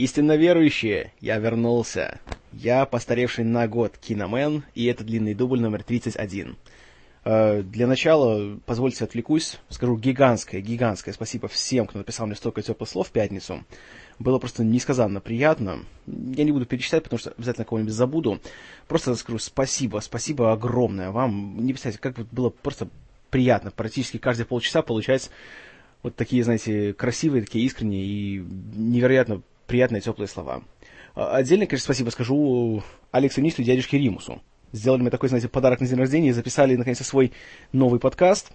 Истинно 0.00 0.34
верующие, 0.34 1.12
я 1.20 1.36
вернулся. 1.36 2.20
Я 2.54 2.86
постаревший 2.86 3.44
на 3.44 3.68
год 3.68 3.98
киномен, 3.98 4.64
и 4.74 4.86
это 4.86 5.04
длинный 5.04 5.34
дубль 5.34 5.60
номер 5.60 5.82
31. 5.82 6.56
Э, 7.26 7.62
для 7.62 7.86
начала, 7.86 8.58
позвольте 8.64 9.04
отвлекусь, 9.04 9.58
скажу 9.68 9.98
гигантское, 9.98 10.62
гигантское 10.62 11.12
спасибо 11.12 11.48
всем, 11.48 11.86
кто 11.86 11.98
написал 11.98 12.26
мне 12.26 12.34
столько 12.34 12.62
теплых 12.62 12.88
слов 12.88 13.08
в 13.08 13.12
пятницу. 13.12 13.62
Было 14.18 14.38
просто 14.38 14.64
несказанно 14.64 15.20
приятно. 15.20 15.80
Я 16.06 16.44
не 16.44 16.52
буду 16.52 16.64
перечислять, 16.64 17.02
потому 17.02 17.18
что 17.18 17.32
обязательно 17.32 17.66
кого-нибудь 17.66 17.92
забуду. 17.92 18.40
Просто 18.88 19.14
скажу 19.16 19.38
спасибо, 19.38 19.98
спасибо 19.98 20.50
огромное 20.50 21.10
вам. 21.10 21.58
Не 21.58 21.74
представляете, 21.74 22.00
как 22.00 22.16
было 22.32 22.48
просто 22.48 22.88
приятно 23.28 23.70
практически 23.70 24.16
каждые 24.16 24.46
полчаса 24.46 24.80
получать 24.80 25.30
вот 26.02 26.16
такие, 26.16 26.42
знаете, 26.42 26.94
красивые, 26.94 27.42
такие 27.42 27.66
искренние 27.66 28.06
и 28.06 28.38
невероятно 28.38 29.42
приятные, 29.70 30.00
теплые 30.00 30.26
слова. 30.26 30.64
А, 31.14 31.36
отдельно, 31.36 31.64
конечно, 31.64 31.84
спасибо 31.84 32.10
скажу 32.10 32.82
Алексу 33.12 33.40
Нисту 33.40 33.62
и 33.62 33.64
дядюшке 33.64 33.98
Римусу. 33.98 34.42
Сделали 34.72 35.00
мне 35.00 35.10
такой, 35.10 35.28
знаете, 35.28 35.48
подарок 35.48 35.80
на 35.80 35.86
день 35.86 35.96
рождения 35.96 36.34
записали, 36.34 36.74
наконец, 36.74 37.00
свой 37.06 37.32
новый 37.72 38.00
подкаст. 38.00 38.50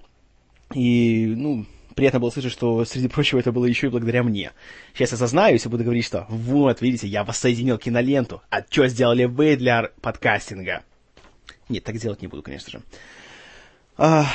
И, 0.73 1.33
ну, 1.37 1.65
приятно 1.95 2.19
было 2.19 2.31
слышать, 2.31 2.51
что, 2.51 2.83
среди 2.83 3.07
прочего, 3.07 3.39
это 3.39 3.53
было 3.53 3.65
еще 3.65 3.87
и 3.87 3.89
благодаря 3.89 4.23
мне. 4.23 4.51
Сейчас 4.93 5.11
я 5.11 5.17
сознаюсь 5.17 5.65
и 5.65 5.69
буду 5.69 5.85
говорить, 5.85 6.03
что 6.03 6.25
вот, 6.27 6.81
видите, 6.81 7.07
я 7.07 7.23
воссоединил 7.23 7.77
киноленту. 7.77 8.41
А 8.49 8.61
что 8.69 8.85
сделали 8.89 9.23
вы 9.23 9.55
для 9.55 9.91
подкастинга? 10.01 10.83
Нет, 11.69 11.85
так 11.85 11.95
делать 11.97 12.21
не 12.21 12.27
буду, 12.27 12.43
конечно 12.43 12.71
же. 12.71 12.81
А, 13.95 14.25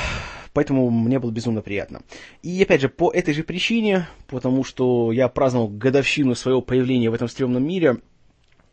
поэтому 0.53 0.89
мне 0.89 1.19
было 1.19 1.31
безумно 1.31 1.61
приятно. 1.61 2.01
И 2.41 2.61
опять 2.61 2.81
же, 2.81 2.89
по 2.89 3.11
этой 3.11 3.33
же 3.33 3.43
причине, 3.43 4.07
потому 4.27 4.63
что 4.63 5.11
я 5.11 5.27
праздновал 5.27 5.67
годовщину 5.67 6.35
своего 6.35 6.61
появления 6.61 7.09
в 7.09 7.13
этом 7.13 7.27
стрёмном 7.27 7.65
мире, 7.65 7.97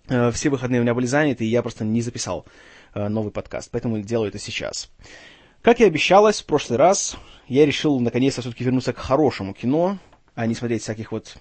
э, 0.09 0.31
все 0.33 0.51
выходные 0.51 0.81
у 0.81 0.85
меня 0.85 0.95
были 0.95 1.07
заняты, 1.07 1.45
и 1.45 1.49
я 1.49 1.63
просто 1.63 1.85
не 1.85 2.03
записал 2.03 2.47
э, 2.95 3.09
новый 3.09 3.33
подкаст, 3.33 3.71
поэтому 3.71 4.01
делаю 4.01 4.29
это 4.29 4.39
сейчас. 4.39 4.91
Как 5.63 5.81
и 5.81 5.85
обещалось 5.85 6.41
в 6.41 6.47
прошлый 6.47 6.79
раз, 6.79 7.17
я 7.49 7.67
решил 7.67 7.99
наконец-то 8.01 8.43
все-таки 8.43 8.65
вернуться 8.65 8.93
к 8.93 8.99
хорошему 8.99 9.55
кино, 9.55 9.99
а 10.35 10.47
не 10.47 10.55
смотреть 10.55 10.83
всяких 10.83 11.13
вот 11.13 11.37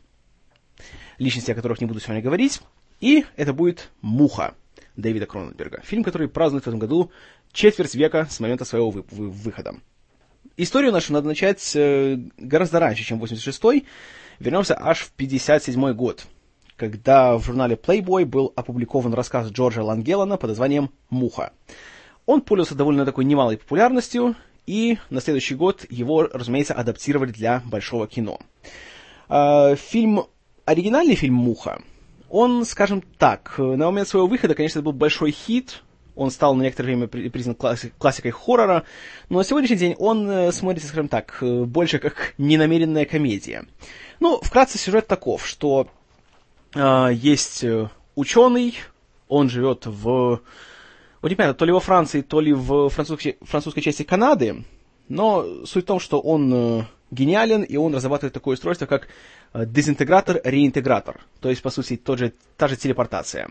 личностей, 1.17 1.51
о 1.51 1.55
которых 1.55 1.81
не 1.81 1.87
буду 1.87 1.99
сегодня 1.99 2.21
говорить. 2.21 2.61
И 2.99 3.25
это 3.35 3.53
будет 3.53 3.91
«Муха» 4.01 4.55
Дэвида 4.95 5.27
Кроненберга. 5.27 5.81
Фильм, 5.83 6.03
который 6.03 6.27
празднует 6.27 6.65
в 6.65 6.67
этом 6.67 6.79
году 6.79 7.11
четверть 7.51 7.93
века 7.93 8.27
с 8.29 8.39
момента 8.39 8.65
своего 8.65 8.89
вы- 8.89 9.05
вы- 9.11 9.29
выхода. 9.29 9.75
Историю 10.59 10.91
нашу 10.91 11.13
надо 11.13 11.27
начать 11.27 11.75
э, 11.75 12.17
гораздо 12.39 12.79
раньше, 12.79 13.03
чем 13.03 13.21
86-й. 13.21 13.85
Вернемся 14.39 14.75
аж 14.79 15.01
в 15.01 15.11
57 15.11 15.93
год, 15.93 16.25
когда 16.75 17.37
в 17.37 17.45
журнале 17.45 17.75
Playboy 17.75 18.25
был 18.25 18.53
опубликован 18.55 19.13
рассказ 19.13 19.51
Джорджа 19.51 19.83
Лангеллана 19.83 20.37
под 20.37 20.49
названием 20.49 20.89
«Муха». 21.11 21.53
Он 22.25 22.41
пользовался 22.41 22.73
довольно 22.73 23.05
такой 23.05 23.25
немалой 23.25 23.57
популярностью, 23.57 24.35
и 24.65 24.97
на 25.11 25.21
следующий 25.21 25.53
год 25.53 25.85
его, 25.89 26.23
разумеется, 26.23 26.73
адаптировали 26.73 27.31
для 27.31 27.61
большого 27.63 28.07
кино. 28.07 28.39
Э, 29.29 29.75
фильм, 29.75 30.23
оригинальный 30.65 31.15
фильм 31.15 31.35
«Муха», 31.35 31.83
он, 32.29 32.65
скажем 32.65 33.03
так, 33.19 33.59
на 33.59 33.85
момент 33.85 34.07
своего 34.07 34.27
выхода, 34.27 34.55
конечно, 34.55 34.79
это 34.79 34.85
был 34.85 34.91
большой 34.91 35.31
хит, 35.31 35.83
он 36.17 36.31
стал 36.31 36.55
на 36.55 36.63
некоторое 36.63 36.87
время 36.95 37.07
признан 37.07 37.55
классикой 37.55 38.31
хоррора, 38.31 38.83
но 39.29 39.37
на 39.37 39.43
сегодняшний 39.43 39.77
день 39.77 39.95
он 39.99 40.29
э, 40.29 40.51
смотрится, 40.51 40.89
скажем 40.89 41.07
так, 41.07 41.37
э, 41.41 41.63
больше 41.63 41.99
как 41.99 42.33
ненамеренная 42.37 43.05
комедия. 43.05 43.65
Ну, 44.19 44.39
вкратце 44.41 44.77
сюжет 44.77 45.07
таков, 45.07 45.47
что 45.47 45.87
э, 46.73 47.09
есть 47.13 47.63
э, 47.63 47.89
ученый, 48.15 48.75
он 49.27 49.49
живет 49.49 49.85
в... 49.85 50.41
Вот 51.21 51.29
не 51.29 51.35
понятно, 51.35 51.53
то 51.53 51.65
ли 51.65 51.71
во 51.71 51.79
Франции, 51.79 52.21
то 52.21 52.41
ли 52.41 52.53
в 52.53 52.89
французской, 52.89 53.37
французской 53.41 53.81
части 53.81 54.03
Канады, 54.03 54.65
но 55.09 55.65
суть 55.65 55.83
в 55.83 55.87
том, 55.87 55.99
что 55.99 56.19
он 56.19 56.85
гениален, 57.11 57.63
и 57.63 57.77
он 57.77 57.95
разрабатывает 57.95 58.33
такое 58.33 58.53
устройство, 58.53 58.85
как 58.85 59.07
дезинтегратор-реинтегратор, 59.53 61.21
то 61.41 61.49
есть, 61.49 61.61
по 61.61 61.69
сути, 61.69 61.97
тот 61.97 62.19
же, 62.19 62.33
та 62.55 62.67
же 62.67 62.75
телепортация. 62.75 63.49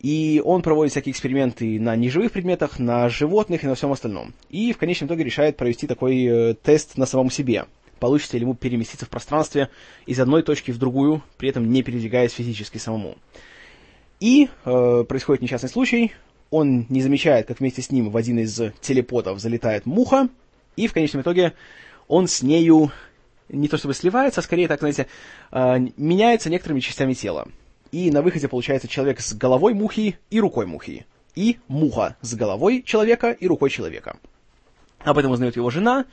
И 0.00 0.42
он 0.44 0.62
проводит 0.62 0.92
всякие 0.92 1.12
эксперименты 1.12 1.80
на 1.80 1.96
неживых 1.96 2.32
предметах, 2.32 2.78
на 2.78 3.08
животных 3.08 3.64
и 3.64 3.66
на 3.66 3.74
всем 3.74 3.92
остальном. 3.92 4.34
И 4.50 4.72
в 4.72 4.78
конечном 4.78 5.08
итоге 5.08 5.24
решает 5.24 5.56
провести 5.56 5.86
такой 5.86 6.24
э, 6.24 6.54
тест 6.54 6.98
на 6.98 7.06
самом 7.06 7.30
себе. 7.30 7.64
Получится 7.98 8.36
ли 8.36 8.42
ему 8.42 8.54
переместиться 8.54 9.06
в 9.06 9.08
пространстве 9.08 9.70
из 10.04 10.20
одной 10.20 10.42
точки 10.42 10.70
в 10.70 10.78
другую, 10.78 11.22
при 11.38 11.48
этом 11.48 11.70
не 11.70 11.82
передвигаясь 11.82 12.32
физически 12.32 12.76
самому. 12.76 13.16
И 14.20 14.48
э, 14.64 15.04
происходит 15.08 15.42
несчастный 15.42 15.70
случай. 15.70 16.12
Он 16.50 16.86
не 16.90 17.00
замечает, 17.00 17.46
как 17.46 17.60
вместе 17.60 17.80
с 17.80 17.90
ним 17.90 18.10
в 18.10 18.16
один 18.16 18.38
из 18.38 18.60
телепотов 18.80 19.40
залетает 19.40 19.86
муха, 19.86 20.28
и 20.76 20.86
в 20.88 20.92
конечном 20.92 21.22
итоге 21.22 21.54
он 22.06 22.28
с 22.28 22.42
нею 22.42 22.92
не 23.48 23.68
то 23.68 23.78
чтобы 23.78 23.94
сливается, 23.94 24.40
а 24.40 24.44
скорее, 24.44 24.68
так 24.68 24.80
знаете, 24.80 25.06
э, 25.52 25.78
меняется 25.96 26.50
некоторыми 26.50 26.80
частями 26.80 27.14
тела 27.14 27.48
и 27.92 28.10
на 28.10 28.22
выходе 28.22 28.48
получается 28.48 28.88
человек 28.88 29.20
с 29.20 29.32
головой 29.34 29.74
мухи 29.74 30.18
и 30.30 30.40
рукой 30.40 30.66
мухи. 30.66 31.06
И 31.34 31.58
муха 31.68 32.16
с 32.20 32.34
головой 32.34 32.82
человека 32.82 33.30
и 33.30 33.46
рукой 33.46 33.70
человека. 33.70 34.16
Об 35.00 35.18
этом 35.18 35.32
узнает 35.32 35.56
его 35.56 35.70
жена, 35.70 36.06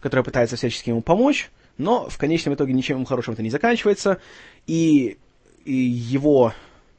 которая 0.00 0.24
пытается 0.24 0.56
всячески 0.56 0.90
ему 0.90 1.02
помочь, 1.02 1.50
но 1.78 2.08
в 2.08 2.18
конечном 2.18 2.54
итоге 2.54 2.72
ничем 2.72 3.04
хорошим 3.04 3.34
это 3.34 3.42
не 3.42 3.50
заканчивается, 3.50 4.20
и, 4.66 5.18
и 5.64 5.72
его 5.72 6.52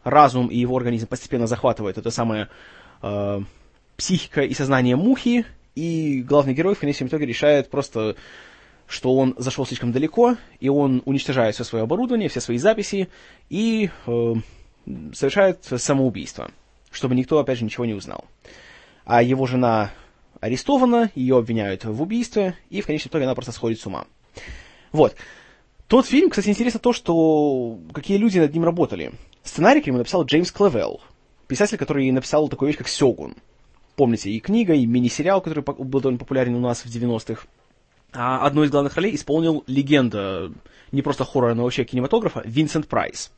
разум 0.03 0.47
и 0.47 0.57
его 0.57 0.75
организм 0.77 1.07
постепенно 1.07 1.47
захватывает 1.47 1.97
это 1.97 2.09
самое 2.11 2.49
э, 3.01 3.41
психика 3.97 4.41
и 4.41 4.53
сознание 4.53 4.95
мухи, 4.95 5.45
и 5.75 6.23
главный 6.23 6.53
герой 6.53 6.75
в 6.75 6.79
конечном 6.79 7.09
итоге 7.09 7.25
решает 7.25 7.69
просто 7.69 8.15
что 8.91 9.15
он 9.15 9.35
зашел 9.37 9.65
слишком 9.65 9.93
далеко, 9.93 10.35
и 10.59 10.67
он 10.67 11.01
уничтожает 11.05 11.55
все 11.55 11.63
свое 11.63 11.83
оборудование, 11.83 12.27
все 12.27 12.41
свои 12.41 12.57
записи, 12.57 13.07
и 13.49 13.89
э, 14.05 14.33
совершает 15.13 15.63
самоубийство, 15.63 16.51
чтобы 16.91 17.15
никто, 17.15 17.39
опять 17.39 17.57
же, 17.57 17.63
ничего 17.63 17.85
не 17.85 17.93
узнал. 17.93 18.25
А 19.05 19.23
его 19.23 19.45
жена 19.45 19.91
арестована, 20.41 21.09
ее 21.15 21.37
обвиняют 21.37 21.85
в 21.85 22.01
убийстве, 22.01 22.55
и 22.69 22.81
в 22.81 22.85
конечном 22.85 23.11
итоге 23.11 23.25
она 23.25 23.33
просто 23.33 23.53
сходит 23.53 23.79
с 23.79 23.85
ума. 23.85 24.07
Вот. 24.91 25.15
Тот 25.87 26.05
фильм, 26.05 26.29
кстати, 26.29 26.49
интересно 26.49 26.81
то, 26.81 26.91
что 26.91 27.79
какие 27.93 28.17
люди 28.17 28.39
над 28.39 28.53
ним 28.53 28.65
работали. 28.65 29.13
Сценарий 29.43 29.81
к 29.81 29.87
нему 29.87 29.99
написал 29.99 30.25
Джеймс 30.25 30.51
Клавелл, 30.51 30.99
писатель, 31.47 31.77
который 31.77 32.11
написал 32.11 32.49
такую 32.49 32.67
вещь, 32.67 32.77
как 32.77 32.89
«Сёгун». 32.89 33.35
Помните, 33.95 34.31
и 34.31 34.41
книга, 34.41 34.73
и 34.73 34.85
мини-сериал, 34.85 35.39
который 35.41 35.63
был 35.63 36.01
довольно 36.01 36.19
популярен 36.19 36.55
у 36.55 36.59
нас 36.59 36.83
в 36.83 36.87
90-х. 36.87 37.47
А 38.13 38.45
одну 38.45 38.63
из 38.63 38.71
главных 38.71 38.95
ролей 38.95 39.15
исполнил 39.15 39.63
легенда 39.67 40.51
не 40.91 41.01
просто 41.01 41.23
хоррора, 41.23 41.53
но 41.53 41.63
вообще 41.63 41.85
кинематографа 41.85 42.41
Винсент 42.45 42.87
Прайс. 42.87 43.31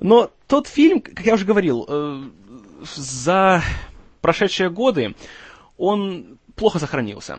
Но 0.00 0.30
тот 0.46 0.66
фильм, 0.66 1.00
как 1.00 1.24
я 1.24 1.34
уже 1.34 1.44
говорил, 1.44 1.84
э, 1.86 2.22
за 2.94 3.62
прошедшие 4.20 4.70
годы 4.70 5.14
он 5.76 6.38
плохо 6.56 6.78
сохранился. 6.78 7.38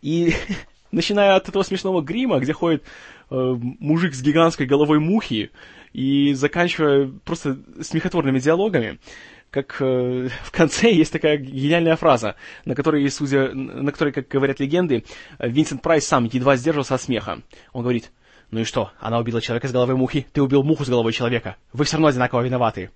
И 0.00 0.34
начиная 0.92 1.34
от 1.34 1.48
этого 1.48 1.62
смешного 1.62 2.02
грима, 2.02 2.38
где 2.38 2.52
ходит 2.52 2.84
э, 3.30 3.34
мужик 3.34 4.14
с 4.14 4.22
гигантской 4.22 4.66
головой 4.66 5.00
мухи, 5.00 5.50
и 5.92 6.34
заканчивая 6.34 7.10
просто 7.24 7.58
смехотворными 7.80 8.38
диалогами, 8.38 9.00
как 9.50 9.76
э, 9.80 10.28
в 10.44 10.50
конце 10.50 10.90
есть 10.90 11.12
такая 11.12 11.36
гениальная 11.36 11.96
фраза, 11.96 12.36
на 12.64 12.74
которой, 12.74 13.08
судя, 13.10 13.52
на 13.52 13.92
которой, 13.92 14.12
как 14.12 14.28
говорят 14.28 14.60
легенды, 14.60 15.04
Винсент 15.38 15.82
Прайс 15.82 16.06
сам 16.06 16.24
едва 16.24 16.56
сдерживался 16.56 16.94
от 16.94 17.02
смеха. 17.02 17.42
Он 17.72 17.82
говорит, 17.82 18.12
ну 18.50 18.60
и 18.60 18.64
что, 18.64 18.90
она 18.98 19.18
убила 19.18 19.40
человека 19.40 19.68
с 19.68 19.72
головой 19.72 19.96
мухи, 19.96 20.26
ты 20.32 20.42
убил 20.42 20.62
муху 20.62 20.84
с 20.84 20.88
головой 20.88 21.12
человека, 21.12 21.56
вы 21.72 21.84
все 21.84 21.96
равно 21.96 22.08
одинаково 22.08 22.42
виноваты. 22.42 22.90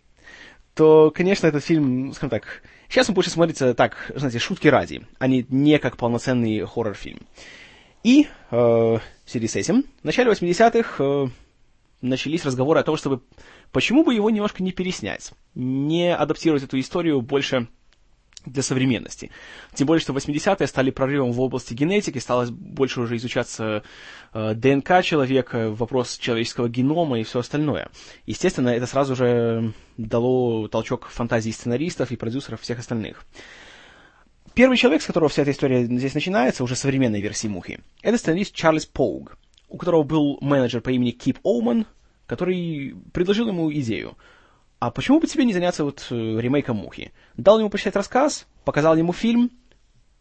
То, 0.75 1.12
конечно, 1.14 1.46
этот 1.46 1.64
фильм, 1.64 2.12
скажем 2.12 2.31
так, 2.31 2.62
сейчас 2.88 3.08
он 3.08 3.14
больше 3.14 3.31
смотрится 3.31 3.75
так, 3.75 4.11
знаете, 4.17 4.40
шутки 4.40 4.67
ради, 4.67 5.06
а 5.19 5.28
не, 5.28 5.46
не 5.49 5.78
как 5.78 5.96
полноценный 5.96 6.64
хоррор-фильм. 6.67 7.20
И 8.02 8.26
э, 8.50 8.56
в 8.56 9.00
связи 9.25 9.46
с 9.46 9.56
этим, 9.56 9.84
в 10.02 10.05
начале 10.05 10.31
80-х 10.31 11.02
э, 11.02 11.26
начались 12.04 12.44
разговоры 12.44 12.80
о 12.80 12.84
том, 12.84 12.96
чтобы 12.96 13.22
почему 13.72 14.04
бы 14.04 14.14
его 14.14 14.30
немножко 14.30 14.62
не 14.62 14.72
переснять, 14.72 15.32
не 15.54 16.14
адаптировать 16.14 16.62
эту 16.62 16.78
историю 16.78 17.20
больше 17.20 17.68
для 18.46 18.62
современности. 18.62 19.30
Тем 19.72 19.86
более, 19.86 20.02
что 20.02 20.12
80-е 20.12 20.66
стали 20.66 20.90
прорывом 20.90 21.32
в 21.32 21.40
области 21.40 21.72
генетики, 21.72 22.18
стало 22.18 22.46
больше 22.50 23.00
уже 23.00 23.16
изучаться 23.16 23.82
э, 24.32 24.54
ДНК 24.54 25.02
человека, 25.02 25.70
вопрос 25.70 26.18
человеческого 26.18 26.68
генома 26.68 27.18
и 27.18 27.24
все 27.24 27.38
остальное. 27.38 27.88
Естественно, 28.26 28.68
это 28.68 28.86
сразу 28.86 29.16
же 29.16 29.72
дало 29.96 30.68
толчок 30.68 31.08
фантазии 31.08 31.50
сценаристов 31.50 32.12
и 32.12 32.16
продюсеров 32.16 32.60
всех 32.60 32.78
остальных. 32.78 33.24
Первый 34.54 34.76
человек, 34.76 35.02
с 35.02 35.06
которого 35.06 35.28
вся 35.28 35.42
эта 35.42 35.50
история 35.50 35.84
здесь 35.84 36.14
начинается, 36.14 36.62
уже 36.62 36.76
современной 36.76 37.20
версии 37.20 37.48
«Мухи», 37.48 37.80
это 38.02 38.18
сценарист 38.18 38.54
Чарльз 38.54 38.86
Поуг, 38.86 39.36
у 39.75 39.76
которого 39.76 40.05
был 40.05 40.38
менеджер 40.41 40.81
по 40.81 40.91
имени 40.91 41.11
Кип 41.11 41.41
Оуман, 41.43 41.87
который 42.26 42.94
предложил 43.12 43.49
ему 43.49 43.73
идею. 43.73 44.17
А 44.79 44.93
почему 44.93 45.19
бы 45.19 45.26
тебе 45.26 45.44
не 45.44 45.53
заняться 45.53 45.85
вот 45.85 46.06
э, 46.11 46.15
ремейком 46.15 46.76
«Мухи»? 46.76 47.12
Дал 47.37 47.59
ему 47.59 47.71
почитать 47.71 47.97
рассказ, 47.97 48.47
показал 48.65 48.97
ему 48.97 49.12
фильм, 49.12 49.50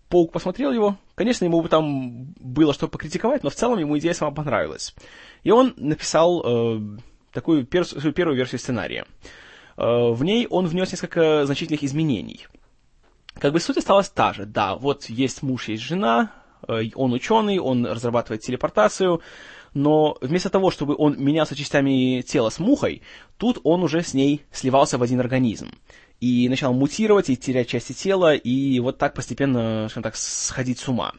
Паук 0.10 0.32
посмотрел 0.32 0.72
его. 0.72 0.98
Конечно, 1.16 1.46
ему 1.46 1.62
бы 1.62 1.70
там 1.70 2.34
было 2.40 2.74
что 2.74 2.88
покритиковать, 2.88 3.44
но 3.44 3.50
в 3.50 3.56
целом 3.56 3.80
ему 3.80 3.98
идея 4.00 4.14
сама 4.14 4.32
понравилась. 4.32 4.96
И 5.44 5.52
он 5.52 5.74
написал 5.78 6.44
э, 6.44 6.98
такую 7.32 7.66
пер 7.66 7.86
свою 7.86 8.14
первую 8.14 8.36
версию 8.36 8.60
сценария. 8.60 9.06
Э, 9.78 10.12
в 10.12 10.24
ней 10.24 10.48
он 10.48 10.66
внес 10.66 10.92
несколько 10.92 11.46
значительных 11.46 11.84
изменений. 11.84 12.48
Как 13.36 13.54
бы 13.54 13.60
суть 13.60 13.78
осталась 13.78 14.10
та 14.10 14.34
же. 14.34 14.46
Да, 14.46 14.76
вот 14.76 15.06
есть 15.06 15.44
муж, 15.44 15.68
есть 15.68 15.84
жена, 15.84 16.32
он 16.68 17.14
ученый, 17.14 17.60
он 17.60 17.86
разрабатывает 17.86 18.42
телепортацию, 18.42 19.22
но 19.74 20.18
вместо 20.22 20.50
того, 20.50 20.72
чтобы 20.72 20.96
он 20.98 21.16
менялся 21.22 21.56
частями 21.56 22.22
тела 22.22 22.50
с 22.50 22.60
мухой, 22.60 23.02
тут 23.38 23.60
он 23.64 23.84
уже 23.84 24.04
с 24.04 24.14
ней 24.14 24.44
сливался 24.52 24.98
в 24.98 25.04
один 25.04 25.20
организм. 25.20 25.72
И 26.20 26.48
начал 26.48 26.74
мутировать 26.74 27.30
и 27.30 27.36
терять 27.36 27.68
части 27.68 27.94
тела, 27.94 28.36
и 28.36 28.80
вот 28.80 28.98
так 28.98 29.14
постепенно, 29.14 29.88
скажем 29.90 30.04
так, 30.04 30.16
сходить 30.16 30.80
с 30.80 30.88
ума. 30.88 31.14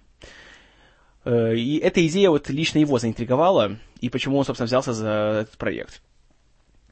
Э, 1.24 1.54
и 1.54 1.78
эта 1.78 2.06
идея 2.06 2.30
вот 2.30 2.48
лично 2.48 2.78
его 2.78 2.98
заинтриговала, 2.98 3.78
и 4.00 4.08
почему 4.08 4.38
он, 4.38 4.44
собственно, 4.44 4.66
взялся 4.66 4.92
за 4.92 5.40
этот 5.42 5.58
проект. 5.58 6.00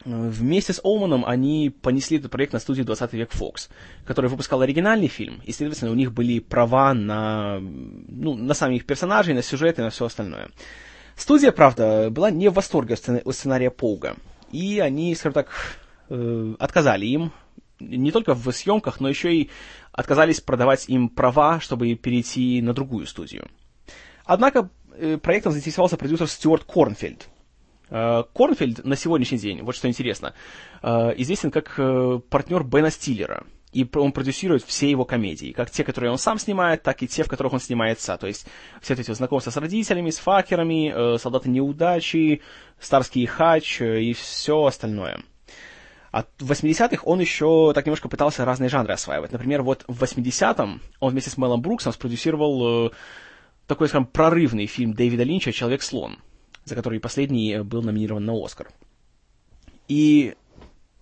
Вместе 0.04 0.72
с 0.72 0.80
Олманом 0.82 1.24
они 1.24 1.70
понесли 1.70 2.18
этот 2.18 2.30
проект 2.30 2.52
на 2.52 2.58
студию 2.58 2.84
20 2.84 3.12
век 3.12 3.30
Fox, 3.32 3.70
которая 4.04 4.30
выпускала 4.30 4.64
оригинальный 4.64 5.08
фильм, 5.08 5.40
и, 5.44 5.52
следовательно, 5.52 5.90
у 5.90 5.94
них 5.94 6.12
были 6.12 6.40
права 6.40 6.92
на, 6.92 7.60
ну, 7.60 8.34
на 8.34 8.54
самих 8.54 8.84
персонажей, 8.84 9.34
на 9.34 9.42
сюжет 9.42 9.78
и 9.78 9.82
на 9.82 9.90
все 9.90 10.06
остальное. 10.06 10.50
Студия, 11.16 11.52
правда, 11.52 12.08
была 12.10 12.30
не 12.30 12.48
в 12.48 12.54
восторге 12.54 12.94
от 12.94 13.34
сценария 13.34 13.70
Поуга, 13.70 14.16
и 14.50 14.80
они, 14.80 15.14
скажем 15.14 15.34
так, 15.34 15.48
э, 16.08 16.54
отказали 16.58 17.06
им 17.06 17.32
не 17.78 18.12
только 18.12 18.34
в 18.34 18.50
съемках, 18.52 19.00
но 19.00 19.08
еще 19.08 19.34
и 19.34 19.50
отказались 19.92 20.40
продавать 20.40 20.88
им 20.88 21.08
права, 21.08 21.60
чтобы 21.60 21.94
перейти 21.94 22.62
на 22.62 22.72
другую 22.72 23.06
студию. 23.06 23.48
Однако 24.24 24.70
э, 24.96 25.18
проектом 25.18 25.52
заинтересовался 25.52 25.96
продюсер 25.96 26.28
Стюарт 26.28 26.64
Корнфельд. 26.64 27.28
Э, 27.92 28.24
Корнфельд 28.32 28.84
на 28.84 28.96
сегодняшний 28.96 29.38
день, 29.38 29.62
вот 29.62 29.76
что 29.76 29.88
интересно, 29.88 30.34
известен 30.82 31.50
как 31.50 31.76
партнер 32.28 32.64
Бена 32.64 32.90
Стиллера– 32.90 33.44
и 33.72 33.88
он 33.94 34.12
продюсирует 34.12 34.62
все 34.64 34.90
его 34.90 35.04
комедии, 35.04 35.52
как 35.52 35.70
те, 35.70 35.82
которые 35.82 36.10
он 36.10 36.18
сам 36.18 36.38
снимает, 36.38 36.82
так 36.82 37.02
и 37.02 37.08
те, 37.08 37.24
в 37.24 37.28
которых 37.28 37.54
он 37.54 37.60
снимается. 37.60 38.16
То 38.18 38.26
есть 38.26 38.46
все 38.82 38.94
эти 38.94 39.10
знакомства 39.12 39.50
с 39.50 39.56
родителями, 39.56 40.10
с 40.10 40.18
факерами, 40.18 40.92
э, 40.94 41.18
солдаты 41.18 41.48
неудачи, 41.48 42.42
Старский 42.78 43.24
хач 43.24 43.80
э, 43.80 44.02
и 44.02 44.12
все 44.12 44.64
остальное. 44.64 45.22
В 46.12 46.52
80-х 46.52 47.02
он 47.04 47.20
еще 47.20 47.72
так 47.74 47.86
немножко 47.86 48.10
пытался 48.10 48.44
разные 48.44 48.68
жанры 48.68 48.92
осваивать. 48.92 49.32
Например, 49.32 49.62
вот 49.62 49.84
в 49.88 50.02
80-м 50.02 50.82
он 51.00 51.10
вместе 51.10 51.30
с 51.30 51.38
Мелом 51.38 51.62
Бруксом 51.62 51.94
спродюсировал 51.94 52.88
э, 52.88 52.90
такой, 53.66 53.88
скажем, 53.88 54.04
прорывный 54.04 54.66
фильм 54.66 54.92
Дэвида 54.92 55.22
Линча 55.22 55.52
«Человек-слон», 55.52 56.18
за 56.64 56.74
который 56.74 57.00
последний 57.00 57.58
был 57.62 57.82
номинирован 57.82 58.24
на 58.24 58.32
Оскар. 58.44 58.70
И 59.88 60.34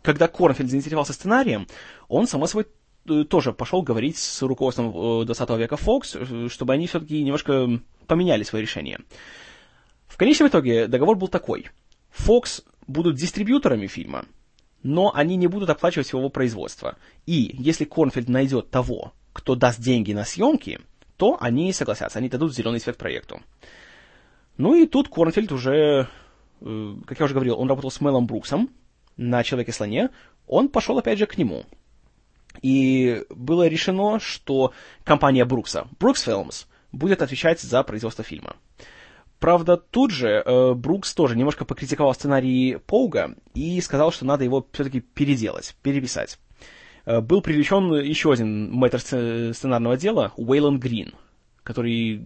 когда 0.02 0.28
Корнфельд 0.28 0.70
заинтересовался 0.70 1.12
сценарием, 1.12 1.66
он, 2.08 2.26
само 2.26 2.46
собой, 2.46 2.66
э, 3.08 3.24
тоже 3.24 3.52
пошел 3.52 3.82
говорить 3.82 4.16
с 4.16 4.42
руководством 4.42 5.24
20 5.26 5.50
э, 5.50 5.58
века 5.58 5.74
Fox, 5.76 6.16
э, 6.16 6.48
чтобы 6.48 6.72
они 6.72 6.86
все-таки 6.86 7.22
немножко 7.22 7.80
поменяли 8.06 8.42
свое 8.42 8.62
решение. 8.62 9.00
В 10.06 10.16
конечном 10.16 10.48
итоге 10.48 10.86
договор 10.86 11.16
был 11.16 11.28
такой. 11.28 11.68
Fox 12.16 12.64
будут 12.86 13.16
дистрибьюторами 13.16 13.86
фильма, 13.86 14.24
но 14.82 15.12
они 15.14 15.36
не 15.36 15.46
будут 15.46 15.70
оплачивать 15.70 16.12
его 16.12 16.28
производство. 16.30 16.96
И 17.26 17.54
если 17.58 17.84
Корнфельд 17.84 18.28
найдет 18.28 18.70
того, 18.70 19.12
кто 19.32 19.54
даст 19.54 19.80
деньги 19.80 20.12
на 20.12 20.24
съемки, 20.24 20.80
то 21.16 21.36
они 21.40 21.72
согласятся, 21.72 22.18
они 22.18 22.28
дадут 22.28 22.54
зеленый 22.54 22.80
свет 22.80 22.96
проекту. 22.96 23.42
Ну 24.60 24.74
и 24.74 24.86
тут 24.86 25.08
Корнфельд 25.08 25.52
уже, 25.52 26.06
как 26.60 27.18
я 27.18 27.24
уже 27.24 27.32
говорил, 27.32 27.58
он 27.58 27.70
работал 27.70 27.90
с 27.90 28.02
Мелом 28.02 28.26
Бруксом, 28.26 28.68
на 29.16 29.42
Человеке-слоне, 29.42 30.10
он 30.46 30.68
пошел 30.68 30.98
опять 30.98 31.18
же 31.18 31.24
к 31.24 31.38
нему. 31.38 31.64
И 32.60 33.24
было 33.30 33.66
решено, 33.68 34.20
что 34.20 34.74
компания 35.02 35.46
Брукса, 35.46 35.88
Brooks 35.98 36.26
Films, 36.26 36.66
будет 36.92 37.22
отвечать 37.22 37.62
за 37.62 37.82
производство 37.82 38.22
фильма. 38.22 38.54
Правда, 39.38 39.78
тут 39.78 40.10
же 40.10 40.28
э, 40.28 40.74
Брукс 40.74 41.14
тоже 41.14 41.38
немножко 41.38 41.64
покритиковал 41.64 42.12
сценарий 42.12 42.76
Поуга 42.86 43.34
и 43.54 43.80
сказал, 43.80 44.12
что 44.12 44.26
надо 44.26 44.44
его 44.44 44.66
все-таки 44.72 45.00
переделать, 45.00 45.74
переписать. 45.82 46.38
Э, 47.06 47.22
был 47.22 47.40
привлечен 47.40 47.94
еще 47.94 48.30
один 48.30 48.70
мэтр 48.72 49.00
сценарного 49.00 49.96
дела, 49.96 50.34
Уэйлон 50.36 50.78
Грин, 50.78 51.14
который, 51.62 52.20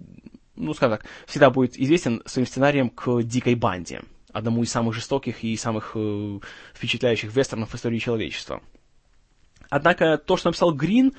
ну, 0.56 0.74
скажем 0.74 0.98
так, 0.98 1.06
всегда 1.26 1.50
будет 1.50 1.78
известен 1.78 2.22
своим 2.26 2.46
сценарием 2.46 2.90
к 2.90 3.22
«Дикой 3.22 3.54
банде» 3.54 4.02
одному 4.32 4.64
из 4.64 4.70
самых 4.70 4.94
жестоких 4.94 5.44
и 5.44 5.56
самых 5.56 5.92
э, 5.94 6.40
впечатляющих 6.74 7.34
вестернов 7.34 7.70
в 7.70 7.74
истории 7.76 7.98
человечества. 7.98 8.62
Однако 9.70 10.18
то, 10.18 10.36
что 10.36 10.48
написал 10.48 10.74
Грин, 10.74 11.14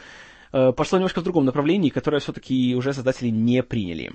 э, 0.52 0.74
пошло 0.74 0.98
немножко 0.98 1.22
в 1.22 1.24
другом 1.24 1.46
направлении, 1.46 1.90
которое 1.90 2.20
все-таки 2.20 2.76
уже 2.76 2.94
создатели 2.94 3.30
не 3.30 3.64
приняли. 3.64 4.14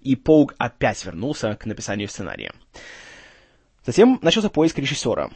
И 0.00 0.16
Поуг 0.16 0.54
опять 0.58 1.04
вернулся 1.04 1.54
к 1.56 1.66
написанию 1.66 2.08
сценария. 2.08 2.52
Затем 3.84 4.18
начался 4.22 4.48
поиск 4.48 4.78
режиссера. 4.78 5.30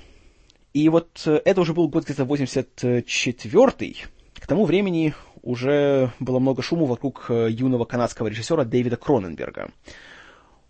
И 0.73 0.89
вот 0.89 1.23
э, 1.27 1.41
это 1.45 1.61
уже 1.61 1.75
был 1.75 1.89
год 1.89 2.05
где-то 2.05 2.23
84-й. 2.25 4.05
К 4.35 4.47
тому 4.47 4.65
времени 4.65 5.15
уже 5.47 6.13
было 6.19 6.41
много 6.41 6.61
шума 6.61 6.87
вокруг 6.87 7.27
э, 7.29 7.49
юного 7.51 7.85
канадского 7.85 8.27
режиссера 8.27 8.65
Дэвида 8.65 8.97
Кроненберга. 8.97 9.71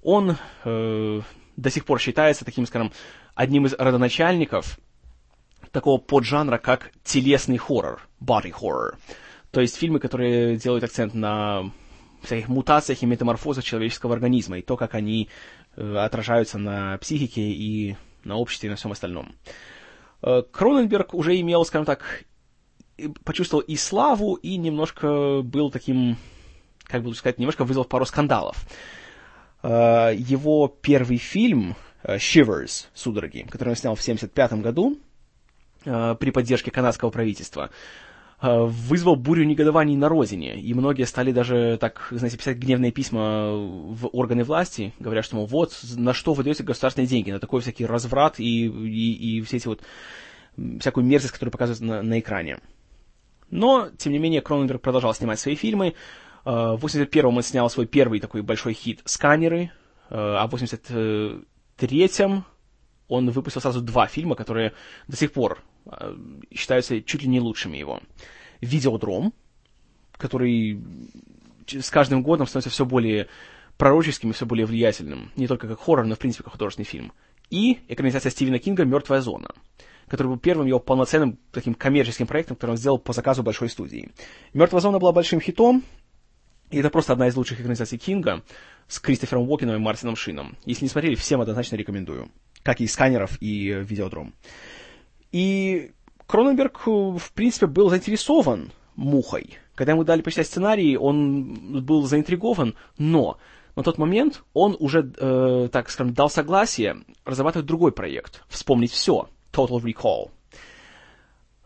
Он 0.02 0.36
э, 0.64 1.20
до 1.56 1.70
сих 1.70 1.86
пор 1.86 1.98
считается 1.98 2.44
таким, 2.44 2.66
скажем, 2.66 2.92
одним 3.34 3.64
из 3.64 3.72
родоначальников 3.72 4.78
такого 5.72 5.98
поджанра, 5.98 6.58
как 6.58 6.92
телесный 7.02 7.56
хоррор, 7.56 8.06
body 8.22 8.52
horror. 8.52 8.96
То 9.50 9.62
есть 9.62 9.76
фильмы, 9.76 9.98
которые 9.98 10.56
делают 10.56 10.84
акцент 10.84 11.14
на 11.14 11.70
всяких 12.22 12.48
мутациях 12.48 13.02
и 13.02 13.06
метаморфозах 13.06 13.64
человеческого 13.64 14.12
организма, 14.12 14.58
и 14.58 14.62
то, 14.62 14.76
как 14.76 14.94
они 14.94 15.30
э, 15.76 15.96
отражаются 15.96 16.58
на 16.58 16.98
психике 16.98 17.40
и 17.40 17.96
на 18.24 18.36
обществе 18.36 18.66
и 18.66 18.70
на 18.70 18.76
всем 18.76 18.92
остальном. 18.92 19.34
Э, 20.22 20.42
Кроненберг 20.42 21.14
уже 21.14 21.40
имел, 21.40 21.64
скажем 21.64 21.86
так, 21.86 22.24
почувствовал 23.24 23.62
и 23.62 23.76
славу, 23.76 24.34
и 24.34 24.56
немножко 24.56 25.42
был 25.42 25.70
таким, 25.70 26.16
как 26.84 27.02
бы 27.02 27.14
сказать, 27.14 27.38
немножко 27.38 27.64
вызвал 27.64 27.84
пару 27.84 28.06
скандалов. 28.06 28.66
Э, 29.62 30.12
его 30.16 30.68
первый 30.68 31.18
фильм 31.18 31.76
э, 32.02 32.16
Shivers, 32.16 32.86
судороги, 32.94 33.46
который 33.50 33.70
он 33.70 33.76
снял 33.76 33.94
в 33.94 34.00
1975 34.00 34.62
году 34.62 34.98
э, 35.84 36.14
при 36.18 36.30
поддержке 36.30 36.70
канадского 36.70 37.10
правительства, 37.10 37.70
вызвал 38.38 39.16
бурю 39.16 39.46
негодований 39.46 39.96
на 39.96 40.10
родине, 40.10 40.60
и 40.60 40.74
многие 40.74 41.04
стали 41.04 41.32
даже, 41.32 41.78
так, 41.80 42.08
знаете, 42.10 42.36
писать 42.36 42.58
гневные 42.58 42.92
письма 42.92 43.50
в 43.50 44.10
органы 44.12 44.44
власти, 44.44 44.92
говоря, 44.98 45.22
что, 45.22 45.36
мол, 45.36 45.46
вот, 45.46 45.74
на 45.96 46.12
что 46.12 46.34
вы 46.34 46.44
даете 46.44 46.62
государственные 46.62 47.08
деньги, 47.08 47.30
на 47.30 47.40
такой 47.40 47.62
всякий 47.62 47.86
разврат 47.86 48.38
и, 48.38 48.66
и, 48.66 49.38
и 49.38 49.40
все 49.40 49.56
эти 49.56 49.68
вот, 49.68 49.80
всякую 50.80 51.06
мерзость, 51.06 51.32
которую 51.32 51.50
показывают 51.50 51.80
на, 51.80 52.02
на 52.02 52.20
экране. 52.20 52.58
Но, 53.50 53.90
тем 53.96 54.12
не 54.12 54.18
менее, 54.18 54.40
Кроненберг 54.40 54.82
продолжал 54.82 55.14
снимать 55.14 55.38
свои 55.38 55.54
фильмы, 55.54 55.94
в 56.44 56.78
81-м 56.80 57.36
он 57.36 57.42
снял 57.42 57.68
свой 57.68 57.86
первый 57.86 58.20
такой 58.20 58.42
большой 58.42 58.72
хит 58.72 59.00
«Сканеры», 59.04 59.72
а 60.08 60.46
в 60.46 60.54
83-м 60.54 62.44
он 63.08 63.30
выпустил 63.30 63.60
сразу 63.60 63.80
два 63.80 64.06
фильма, 64.06 64.34
которые 64.34 64.72
до 65.08 65.16
сих 65.16 65.32
пор 65.32 65.62
а, 65.86 66.16
считаются 66.52 67.00
чуть 67.02 67.22
ли 67.22 67.28
не 67.28 67.40
лучшими 67.40 67.76
его. 67.76 68.00
«Видеодром», 68.60 69.32
который 70.12 70.80
с 71.66 71.90
каждым 71.90 72.22
годом 72.22 72.46
становится 72.46 72.70
все 72.70 72.84
более 72.84 73.28
пророческим 73.76 74.30
и 74.30 74.32
все 74.32 74.46
более 74.46 74.66
влиятельным. 74.66 75.30
Не 75.36 75.46
только 75.46 75.68
как 75.68 75.80
хоррор, 75.80 76.06
но 76.06 76.14
в 76.14 76.18
принципе 76.18 76.44
как 76.44 76.52
художественный 76.52 76.86
фильм. 76.86 77.12
И 77.50 77.80
экранизация 77.88 78.30
Стивена 78.30 78.58
Кинга 78.58 78.84
«Мертвая 78.84 79.20
зона», 79.20 79.50
который 80.08 80.28
был 80.28 80.38
первым 80.38 80.66
его 80.66 80.78
полноценным 80.78 81.38
таким 81.52 81.74
коммерческим 81.74 82.26
проектом, 82.26 82.56
который 82.56 82.72
он 82.72 82.76
сделал 82.76 82.98
по 82.98 83.12
заказу 83.12 83.42
большой 83.42 83.68
студии. 83.68 84.10
«Мертвая 84.54 84.80
зона» 84.80 84.98
была 84.98 85.12
большим 85.12 85.40
хитом, 85.40 85.82
и 86.70 86.78
это 86.78 86.90
просто 86.90 87.12
одна 87.12 87.28
из 87.28 87.36
лучших 87.36 87.60
экранизаций 87.60 87.98
Кинга 87.98 88.42
с 88.88 88.98
Кристофером 88.98 89.48
Уокеном 89.48 89.76
и 89.76 89.78
Мартином 89.78 90.16
Шином. 90.16 90.56
Если 90.64 90.84
не 90.84 90.88
смотрели, 90.88 91.14
всем 91.14 91.40
однозначно 91.40 91.76
рекомендую. 91.76 92.28
Как 92.62 92.80
и 92.80 92.86
сканеров, 92.86 93.40
и 93.40 93.70
э, 93.70 93.82
видеодром. 93.82 94.34
И 95.30 95.92
Кроненберг, 96.26 96.82
э, 96.86 96.90
в 96.90 97.32
принципе, 97.34 97.66
был 97.66 97.88
заинтересован 97.88 98.72
мухой. 98.96 99.58
Когда 99.76 99.92
ему 99.92 100.04
дали 100.04 100.22
почитать 100.22 100.46
сценарий, 100.46 100.96
он 100.96 101.84
был 101.84 102.02
заинтригован, 102.02 102.74
но 102.98 103.38
на 103.76 103.82
тот 103.82 103.98
момент 103.98 104.42
он 104.52 104.76
уже, 104.80 105.12
э, 105.18 105.68
так 105.70 105.90
скажем, 105.90 106.14
дал 106.14 106.30
согласие 106.30 107.04
разрабатывать 107.24 107.66
другой 107.66 107.92
проект 107.92 108.42
«Вспомнить 108.48 108.90
все» 108.90 109.28
Total 109.56 109.80
Recall. 109.80 110.30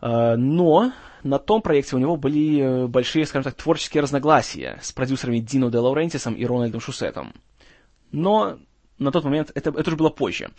Э, 0.01 0.35
но 0.35 0.93
на 1.23 1.39
том 1.39 1.61
проекте 1.61 1.95
у 1.95 1.99
него 1.99 2.15
были 2.15 2.59
э, 2.59 2.87
большие, 2.87 3.25
скажем 3.25 3.51
так, 3.51 3.61
творческие 3.61 4.01
разногласия 4.01 4.79
с 4.81 4.91
продюсерами 4.91 5.39
Дино 5.39 5.69
де 5.69 5.77
Лаурентисом 5.77 6.33
и 6.33 6.45
Рональдом 6.45 6.81
Шусетом. 6.81 7.33
Но 8.11 8.57
на 8.97 9.11
тот 9.11 9.23
момент 9.23 9.51
это, 9.55 9.69
это 9.69 9.89
уже 9.89 9.97
было 9.97 10.09
позже. 10.09 10.49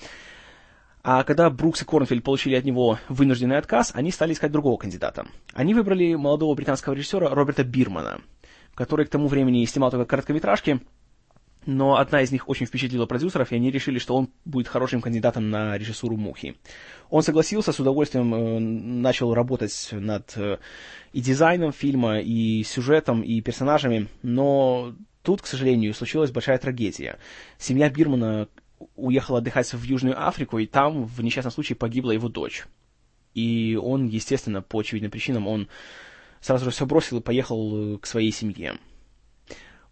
А 1.04 1.24
когда 1.24 1.50
Брукс 1.50 1.82
и 1.82 1.84
Корнфельд 1.84 2.22
получили 2.22 2.54
от 2.54 2.64
него 2.64 2.98
вынужденный 3.08 3.58
отказ, 3.58 3.90
они 3.94 4.12
стали 4.12 4.34
искать 4.34 4.52
другого 4.52 4.76
кандидата. 4.76 5.26
Они 5.52 5.74
выбрали 5.74 6.14
молодого 6.14 6.54
британского 6.54 6.94
режиссера 6.94 7.28
Роберта 7.28 7.64
Бирмана, 7.64 8.20
который 8.74 9.06
к 9.06 9.10
тому 9.10 9.26
времени 9.26 9.64
снимал 9.64 9.90
только 9.90 10.06
короткометражки, 10.06 10.80
но 11.66 11.96
одна 11.96 12.22
из 12.22 12.32
них 12.32 12.48
очень 12.48 12.66
впечатлила 12.66 13.06
продюсеров, 13.06 13.52
и 13.52 13.56
они 13.56 13.70
решили, 13.70 13.98
что 13.98 14.16
он 14.16 14.30
будет 14.44 14.68
хорошим 14.68 15.00
кандидатом 15.00 15.50
на 15.50 15.76
режиссуру 15.78 16.16
«Мухи». 16.16 16.56
Он 17.10 17.22
согласился, 17.22 17.72
с 17.72 17.80
удовольствием 17.80 18.34
э, 18.34 18.58
начал 18.58 19.34
работать 19.34 19.88
над 19.92 20.32
э, 20.36 20.58
и 21.12 21.20
дизайном 21.20 21.72
фильма, 21.72 22.20
и 22.20 22.62
сюжетом, 22.64 23.22
и 23.22 23.40
персонажами, 23.40 24.08
но 24.22 24.94
тут, 25.22 25.42
к 25.42 25.46
сожалению, 25.46 25.94
случилась 25.94 26.30
большая 26.30 26.58
трагедия. 26.58 27.18
Семья 27.58 27.90
Бирмана 27.90 28.48
уехал 28.96 29.36
отдыхать 29.36 29.72
в 29.72 29.82
Южную 29.82 30.26
Африку, 30.26 30.58
и 30.58 30.66
там 30.66 31.04
в 31.04 31.22
несчастном 31.22 31.52
случае 31.52 31.76
погибла 31.76 32.12
его 32.12 32.28
дочь. 32.28 32.64
И 33.34 33.78
он, 33.80 34.06
естественно, 34.06 34.62
по 34.62 34.80
очевидным 34.80 35.10
причинам, 35.10 35.46
он 35.46 35.68
сразу 36.40 36.66
же 36.66 36.70
все 36.70 36.86
бросил 36.86 37.18
и 37.18 37.22
поехал 37.22 37.94
э, 37.94 37.98
к 37.98 38.06
своей 38.06 38.32
семье. 38.32 38.78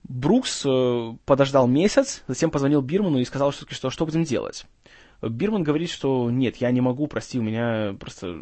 Брукс 0.05 0.63
э, 0.67 1.17
подождал 1.25 1.69
месяц, 1.69 2.23
затем 2.27 2.51
позвонил 2.51 2.81
Бирману 2.81 3.19
и 3.19 3.25
сказал, 3.25 3.53
что, 3.53 3.73
что 3.73 3.91
что 3.91 4.07
будем 4.07 4.25
делать. 4.25 4.67
Бирман 5.23 5.63
говорит, 5.63 5.91
что 5.91 6.31
нет, 6.31 6.57
я 6.57 6.71
не 6.71 6.81
могу, 6.81 7.07
прости, 7.07 7.39
у 7.39 7.43
меня 7.43 7.95
просто... 7.99 8.41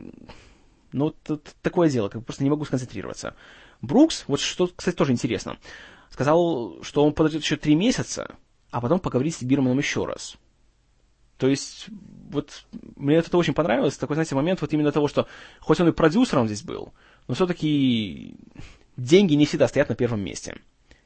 Ну, 0.93 1.15
такое 1.61 1.91
дело, 1.91 2.09
как 2.09 2.25
просто 2.25 2.45
не 2.45 2.51
могу 2.51 2.65
сконцентрироваться. 2.65 3.35
Брукс, 3.83 4.25
вот 4.27 4.41
что, 4.41 4.69
кстати, 4.75 4.97
тоже 4.97 5.13
интересно, 5.13 5.59
сказал, 6.11 6.83
что 6.83 7.05
он 7.05 7.13
подождет 7.13 7.43
еще 7.43 7.57
три 7.57 7.75
месяца, 7.75 8.37
а 8.71 8.81
потом 8.81 8.99
поговорить 9.01 9.37
с 9.37 9.43
Бирманом 9.43 9.79
еще 9.79 10.07
раз. 10.07 10.37
То 11.37 11.47
есть, 11.47 11.87
вот, 12.31 12.65
мне 12.97 13.17
это 13.17 13.37
очень 13.37 13.55
понравилось, 13.55 13.97
такой, 13.97 14.17
знаете, 14.17 14.35
момент 14.35 14.61
вот 14.61 14.73
именно 14.73 14.91
того, 14.91 15.07
что, 15.07 15.29
хоть 15.61 15.79
он 15.81 15.89
и 15.89 15.93
продюсером 15.93 16.47
здесь 16.47 16.63
был, 16.63 16.93
но 17.29 17.35
все-таки 17.35 18.35
деньги 18.97 19.35
не 19.35 19.47
всегда 19.47 19.69
стоят 19.69 19.89
на 19.89 19.95
первом 19.95 20.21
месте. 20.21 20.61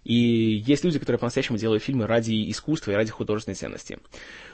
И 0.05 0.63
есть 0.67 0.85
люди, 0.85 0.99
которые 0.99 1.19
по-настоящему 1.19 1.59
делают 1.59 1.83
фильмы 1.83 2.07
ради 2.07 2.51
искусства 2.51 2.91
и 2.91 2.95
ради 2.95 3.11
художественной 3.11 3.55
ценности. 3.55 3.99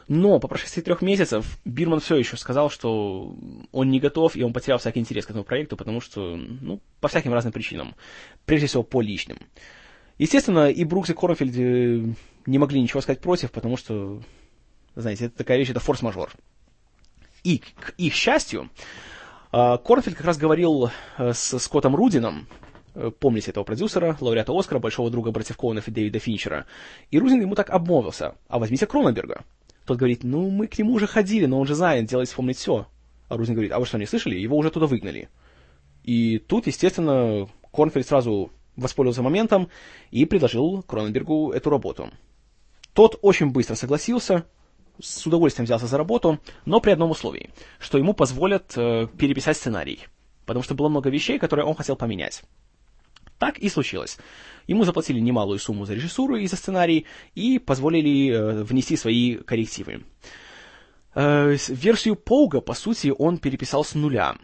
Но 0.07 0.38
по 0.40 0.49
прошествии 0.49 0.83
трех 0.83 1.00
месяцев 1.00 1.59
Бирман 1.64 2.00
все 2.00 2.17
еще 2.17 2.37
сказал, 2.37 2.69
что 2.71 3.35
он 3.73 3.90
не 3.90 3.99
готов, 3.99 4.37
и 4.37 4.43
он 4.43 4.52
потерял 4.52 4.78
всякий 4.78 5.00
интерес 5.00 5.25
к 5.26 5.31
этому 5.31 5.45
проекту, 5.45 5.76
потому 5.76 6.00
что, 6.00 6.37
ну, 6.37 6.81
по 7.00 7.09
всяким 7.09 7.33
разным 7.33 7.52
причинам. 7.52 7.95
Прежде 8.45 8.67
всего, 8.67 8.83
по 8.83 9.00
личным. 9.00 9.38
Естественно, 10.19 10.71
и 10.71 10.85
Брукс, 10.85 11.11
и 11.11 11.14
Корнфельд 11.14 11.57
э, 11.57 12.14
не 12.47 12.59
могли 12.59 12.81
ничего 12.81 13.00
сказать 13.00 13.21
против, 13.21 13.52
потому 13.52 13.76
что, 13.76 14.21
знаете, 14.97 15.26
это 15.26 15.38
такая 15.38 15.59
вещь, 15.59 15.71
это 15.71 15.81
форс-мажор. 15.81 16.33
И, 17.45 17.59
к 17.59 17.95
их 17.97 18.12
счастью, 18.12 18.69
э, 19.52 19.78
Корнфельд 19.78 20.17
как 20.17 20.26
раз 20.26 20.37
говорил 20.37 20.90
э, 21.19 21.33
с 21.33 21.59
Скоттом 21.59 21.95
Рудином, 21.95 22.49
помните 23.21 23.50
этого 23.50 23.64
продюсера, 23.64 24.17
лауреата 24.21 24.52
Оскара, 24.57 24.78
большого 24.78 25.11
друга 25.11 25.31
братьев 25.31 25.57
Коунов 25.57 25.88
и 25.88 25.90
Дэвида 25.90 26.19
Финчера, 26.19 26.67
и 27.11 27.19
Рудин 27.19 27.40
ему 27.40 27.55
так 27.55 27.71
обмолвился, 27.71 28.35
а 28.49 28.59
возьмите 28.59 28.87
Кроненберга. 28.87 29.45
Тот 29.85 29.97
говорит, 29.97 30.23
ну, 30.23 30.50
мы 30.50 30.67
к 30.67 30.78
нему 30.78 30.93
уже 30.93 31.07
ходили, 31.07 31.47
но 31.47 31.59
он 31.59 31.67
же 31.67 31.75
занят, 31.75 32.07
делает 32.07 32.28
вспомнить 32.28 32.59
все. 32.59 32.87
А 33.28 33.37
Рудин 33.37 33.55
говорит, 33.55 33.73
а 33.73 33.78
вы 33.78 33.87
что, 33.87 33.99
не 33.99 34.07
слышали? 34.07 34.37
Его 34.37 34.57
уже 34.57 34.71
туда 34.71 34.87
выгнали. 34.87 35.28
И 36.05 36.38
тут, 36.38 36.67
естественно, 36.67 37.49
Корнфельд 37.73 38.07
сразу 38.07 38.50
воспользовался 38.76 39.23
моментом 39.23 39.69
и 40.11 40.25
предложил 40.25 40.83
Кроненбергу 40.83 41.52
эту 41.52 41.71
работу. 41.71 42.11
Тот 42.93 43.19
очень 43.23 43.50
быстро 43.50 43.75
согласился, 43.75 44.45
с 45.00 45.26
удовольствием 45.26 45.64
взялся 45.64 45.87
за 45.87 45.99
работу, 45.99 46.38
но 46.64 46.81
при 46.81 46.90
одном 46.90 47.11
условии, 47.11 47.50
что 47.78 47.99
ему 47.99 48.14
позволят 48.14 48.76
э, 48.76 49.07
переписать 49.19 49.57
сценарий, 49.57 50.00
потому 50.47 50.62
что 50.62 50.75
было 50.75 50.88
много 50.88 51.11
вещей, 51.11 51.38
которые 51.38 51.67
он 51.67 51.75
хотел 51.75 51.97
поменять. 51.97 52.43
Так 53.38 53.59
и 53.59 53.68
случилось. 53.68 54.18
Ему 54.66 54.85
заплатили 54.85 55.21
немалую 55.21 55.59
сумму 55.59 55.87
за 55.87 55.95
режиссуру 55.95 56.37
и 56.37 56.47
за 56.47 56.57
сценарий 56.57 57.07
и 57.35 57.59
позволили 57.59 58.30
э, 58.30 58.62
внести 58.64 58.97
свои 58.97 59.37
коррективы. 59.37 60.02
Э, 61.14 61.57
версию 61.68 62.16
Поуга, 62.16 62.61
по 62.61 62.75
сути, 62.75 63.12
он 63.16 63.38
переписал 63.38 63.85
с 63.85 63.95
нуля. 63.95 64.37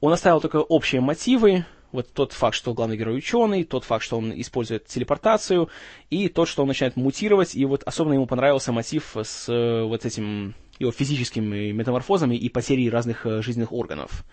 Он 0.00 0.12
оставил 0.12 0.40
только 0.40 0.56
общие 0.56 1.00
мотивы, 1.00 1.64
вот 1.92 2.12
тот 2.12 2.32
факт, 2.32 2.56
что 2.56 2.74
главный 2.74 2.96
герой 2.96 3.18
ученый, 3.18 3.64
тот 3.64 3.84
факт, 3.84 4.04
что 4.04 4.18
он 4.18 4.32
использует 4.40 4.86
телепортацию, 4.86 5.68
и 6.10 6.28
тот, 6.28 6.48
что 6.48 6.62
он 6.62 6.68
начинает 6.68 6.96
мутировать, 6.96 7.54
и 7.54 7.64
вот 7.64 7.82
особенно 7.84 8.14
ему 8.14 8.26
понравился 8.26 8.72
мотив 8.72 9.16
с 9.16 9.48
э, 9.48 9.82
вот 9.84 10.04
этим 10.04 10.54
его 10.78 10.90
физическими 10.90 11.70
метаморфозами 11.70 12.34
и 12.34 12.48
потерей 12.48 12.90
разных 12.90 13.24
жизненных 13.24 13.72
органов. 13.72 14.24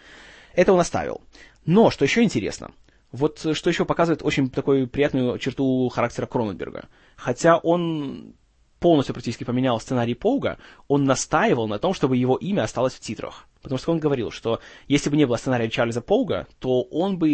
Это 0.54 0.74
он 0.74 0.80
оставил. 0.80 1.22
Но, 1.66 1.92
что 1.92 2.06
еще 2.06 2.24
интересно, 2.24 2.72
вот 3.12 3.46
что 3.54 3.70
еще 3.70 3.86
показывает 3.86 4.24
очень 4.24 4.50
такую 4.50 4.88
приятную 4.88 5.38
черту 5.40 5.90
характера 5.90 6.26
Кроненберга. 6.26 6.90
Хотя 7.16 7.58
он 7.58 8.36
полностью 8.80 9.14
практически 9.14 9.44
поменял 9.44 9.80
сценарий 9.80 10.14
Поуга, 10.16 10.58
он 10.88 11.04
настаивал 11.04 11.68
на 11.68 11.80
том, 11.80 11.94
чтобы 11.94 12.18
его 12.18 12.36
имя 12.36 12.64
осталось 12.64 12.94
в 12.94 13.00
титрах. 13.00 13.46
Потому 13.62 13.78
что 13.78 13.92
он 13.92 14.00
говорил, 14.00 14.32
что 14.32 14.62
если 14.88 15.10
бы 15.10 15.18
не 15.18 15.26
было 15.26 15.36
сценария 15.36 15.70
Чарльза 15.70 16.02
Поуга, 16.02 16.48
то 16.60 16.84
он 16.84 17.18
бы 17.18 17.30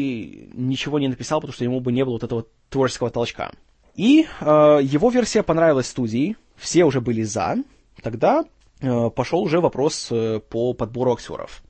ничего 0.54 1.00
не 1.00 1.08
написал, 1.08 1.40
потому 1.40 1.54
что 1.54 1.64
ему 1.64 1.80
бы 1.80 1.92
не 1.92 2.04
было 2.04 2.14
вот 2.14 2.24
этого 2.24 2.46
творческого 2.70 3.12
толчка. 3.12 3.52
И 3.96 4.26
э, 4.42 4.80
его 4.82 5.10
версия 5.10 5.44
понравилась 5.44 5.88
студии, 5.88 6.36
все 6.56 6.84
уже 6.84 7.00
были 7.00 7.22
за. 7.24 7.58
Тогда 8.02 8.44
э, 8.82 9.10
пошел 9.12 9.42
уже 9.42 9.62
вопрос 9.62 10.08
э, 10.12 10.40
по 10.40 10.74
подбору 10.74 11.14
актеров. 11.14 11.62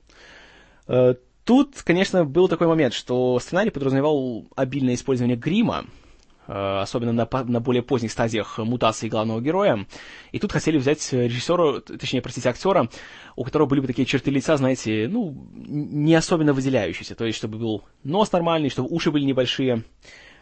Э, 0.88 1.14
тут, 1.46 1.82
конечно, 1.82 2.26
был 2.26 2.48
такой 2.48 2.66
момент, 2.66 2.92
что 2.92 3.38
сценарий 3.40 3.70
подразумевал 3.70 4.46
обильное 4.54 4.94
использование 4.94 5.36
грима, 5.36 5.86
Э, 6.48 6.80
особенно 6.82 7.12
на, 7.12 7.28
на 7.44 7.60
более 7.60 7.82
поздних 7.82 8.12
стадиях 8.12 8.58
мутации 8.58 9.08
главного 9.08 9.40
героя. 9.40 9.86
И 10.30 10.38
тут 10.38 10.52
хотели 10.52 10.78
взять 10.78 11.12
режиссера, 11.12 11.80
точнее, 11.80 12.22
простите, 12.22 12.48
актера, 12.48 12.88
у 13.34 13.44
которого 13.44 13.66
были 13.66 13.80
бы 13.80 13.86
такие 13.88 14.06
черты 14.06 14.30
лица, 14.30 14.56
знаете, 14.56 15.08
ну, 15.10 15.48
не 15.54 16.14
особенно 16.14 16.52
выделяющиеся. 16.52 17.16
То 17.16 17.24
есть, 17.24 17.38
чтобы 17.38 17.58
был 17.58 17.84
нос 18.04 18.30
нормальный, 18.30 18.70
чтобы 18.70 18.88
уши 18.88 19.10
были 19.10 19.24
небольшие. 19.24 19.82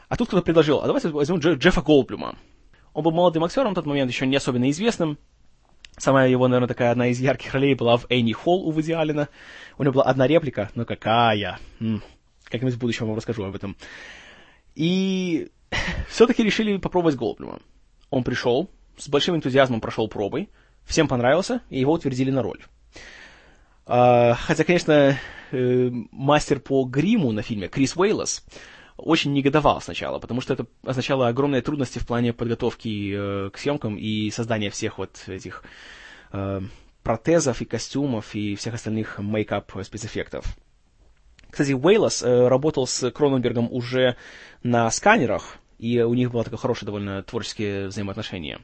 А 0.09 0.17
тут 0.17 0.29
кто-то 0.29 0.43
предложил, 0.45 0.81
а 0.81 0.87
давайте 0.87 1.09
возьмем 1.09 1.39
Дж- 1.39 1.57
Джеффа 1.57 1.81
Голблюма. 1.81 2.37
Он 2.93 3.03
был 3.03 3.11
молодым 3.11 3.43
актером 3.45 3.73
в 3.73 3.75
тот 3.75 3.87
момент, 3.87 4.11
еще 4.11 4.27
не 4.27 4.37
особенно 4.37 4.71
известным. 4.71 5.19
Самая 5.97 6.29
его, 6.29 6.49
наверное, 6.49 6.69
такая 6.69 6.91
одна 6.91 7.09
из 7.09 7.21
ярких 7.21 7.55
ролей 7.55 7.75
была 7.75 7.97
в 7.97 8.07
Энни 8.09 8.33
Холл 8.33 8.67
у 8.67 8.73
Вуди 8.73 8.93
Аллена. 8.93 9.29
У 9.79 9.83
него 9.83 9.95
была 9.95 10.05
одна 10.05 10.27
реплика, 10.27 10.71
но 10.75 10.85
какая? 10.85 11.59
Как-нибудь 12.45 12.75
в 12.75 12.79
будущем 12.79 13.07
вам 13.07 13.17
расскажу 13.17 13.45
об 13.45 13.55
этом. 13.55 13.77
И 14.75 15.51
все-таки 16.09 16.43
решили 16.43 16.77
попробовать 16.79 17.17
Голдблюма. 17.17 17.61
Он 18.11 18.25
пришел, 18.25 18.71
с 18.97 19.09
большим 19.09 19.37
энтузиазмом 19.37 19.81
прошел 19.81 20.09
пробы, 20.09 20.49
всем 20.85 21.09
понравился, 21.09 21.63
и 21.71 21.81
его 21.81 21.93
утвердили 21.93 22.31
на 22.31 22.43
роль. 22.43 22.61
А, 23.87 24.35
хотя, 24.35 24.65
конечно, 24.65 25.19
э, 25.53 25.91
мастер 26.11 26.61
по 26.61 26.85
гриму 26.85 27.33
на 27.33 27.43
фильме 27.43 27.69
Крис 27.69 27.97
Уэйлос 27.97 28.45
очень 28.97 29.33
негодовал 29.33 29.81
сначала, 29.81 30.19
потому 30.19 30.41
что 30.41 30.55
это 30.55 30.67
означало 30.85 31.29
огромные 31.29 31.63
трудности 31.63 31.99
в 31.99 32.07
плане 32.07 32.33
подготовки 32.33 33.13
э, 33.15 33.51
к 33.51 33.59
съемкам 33.59 33.97
и 33.97 34.31
создания 34.31 34.71
всех 34.71 34.99
вот 34.99 35.23
этих 35.27 35.65
э, 36.33 36.61
протезов 37.03 37.61
и 37.61 37.65
костюмов 37.65 38.35
и 38.35 38.55
всех 38.55 38.75
остальных 38.75 39.19
мейкап 39.19 39.73
спецэффектов. 39.83 40.57
Кстати, 41.51 41.73
Уэйлос 41.73 42.23
э, 42.23 42.49
работал 42.49 42.87
с 42.87 43.11
Кроненбергом 43.11 43.69
уже 43.73 44.17
на 44.63 44.91
сканерах, 44.91 45.57
и 45.79 46.01
у 46.01 46.15
них 46.15 46.31
было 46.31 46.45
такое 46.45 46.59
хорошее 46.59 46.87
довольно 46.87 47.23
творческие 47.23 47.89
взаимоотношения. 47.89 48.61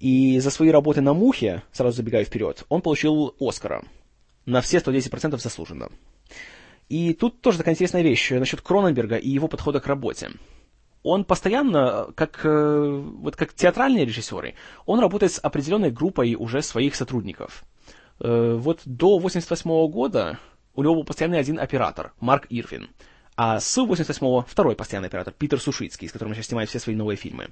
И 0.00 0.38
за 0.38 0.50
свои 0.50 0.70
работы 0.70 1.00
на 1.00 1.14
«Мухе», 1.14 1.62
сразу 1.72 1.96
забегая 1.96 2.24
вперед, 2.24 2.64
он 2.68 2.82
получил 2.82 3.34
Оскара. 3.40 3.84
На 4.44 4.60
все 4.60 4.78
110% 4.78 5.38
заслуженно. 5.38 5.90
И 6.88 7.14
тут 7.14 7.40
тоже 7.40 7.58
такая 7.58 7.74
интересная 7.74 8.02
вещь 8.02 8.30
насчет 8.30 8.60
Кроненберга 8.60 9.16
и 9.16 9.28
его 9.28 9.48
подхода 9.48 9.80
к 9.80 9.86
работе. 9.86 10.30
Он 11.02 11.24
постоянно, 11.24 12.08
как, 12.14 12.40
э, 12.44 13.02
вот 13.18 13.36
как 13.36 13.52
театральные 13.52 14.06
режиссеры, 14.06 14.54
он 14.86 15.00
работает 15.00 15.32
с 15.32 15.38
определенной 15.38 15.90
группой 15.90 16.34
уже 16.34 16.62
своих 16.62 16.94
сотрудников. 16.94 17.64
Э, 18.20 18.54
вот 18.54 18.80
до 18.84 19.18
1988 19.18 19.90
года 19.90 20.38
у 20.74 20.82
него 20.82 20.94
был 20.94 21.04
постоянный 21.04 21.38
один 21.38 21.58
оператор, 21.58 22.12
Марк 22.20 22.46
Ирвин. 22.48 22.88
А 23.36 23.58
с 23.58 23.78
88-го 23.78 24.46
второй 24.48 24.76
постоянный 24.76 25.08
оператор, 25.08 25.34
Питер 25.36 25.60
Сушицкий, 25.60 26.08
с 26.08 26.12
которым 26.12 26.34
сейчас 26.34 26.46
снимает 26.46 26.68
все 26.68 26.78
свои 26.78 26.94
новые 26.94 27.16
фильмы. 27.16 27.48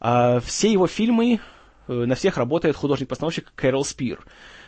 А, 0.00 0.40
все 0.40 0.72
его 0.72 0.86
фильмы, 0.86 1.40
э, 1.88 1.92
на 1.92 2.14
всех 2.14 2.38
работает 2.38 2.76
художник-постановщик 2.76 3.52
Кэрол 3.54 3.84
Спир. 3.84 4.24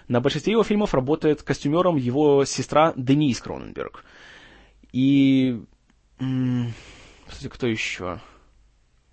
На 0.08 0.20
большинстве 0.20 0.52
его 0.52 0.64
фильмов 0.64 0.94
работает 0.94 1.42
костюмером 1.42 1.96
его 1.96 2.44
сестра 2.44 2.92
Денис 2.96 3.40
Кроненберг. 3.40 4.04
И... 4.92 5.62
Кстати, 7.26 7.48
кто 7.48 7.66
еще? 7.66 8.20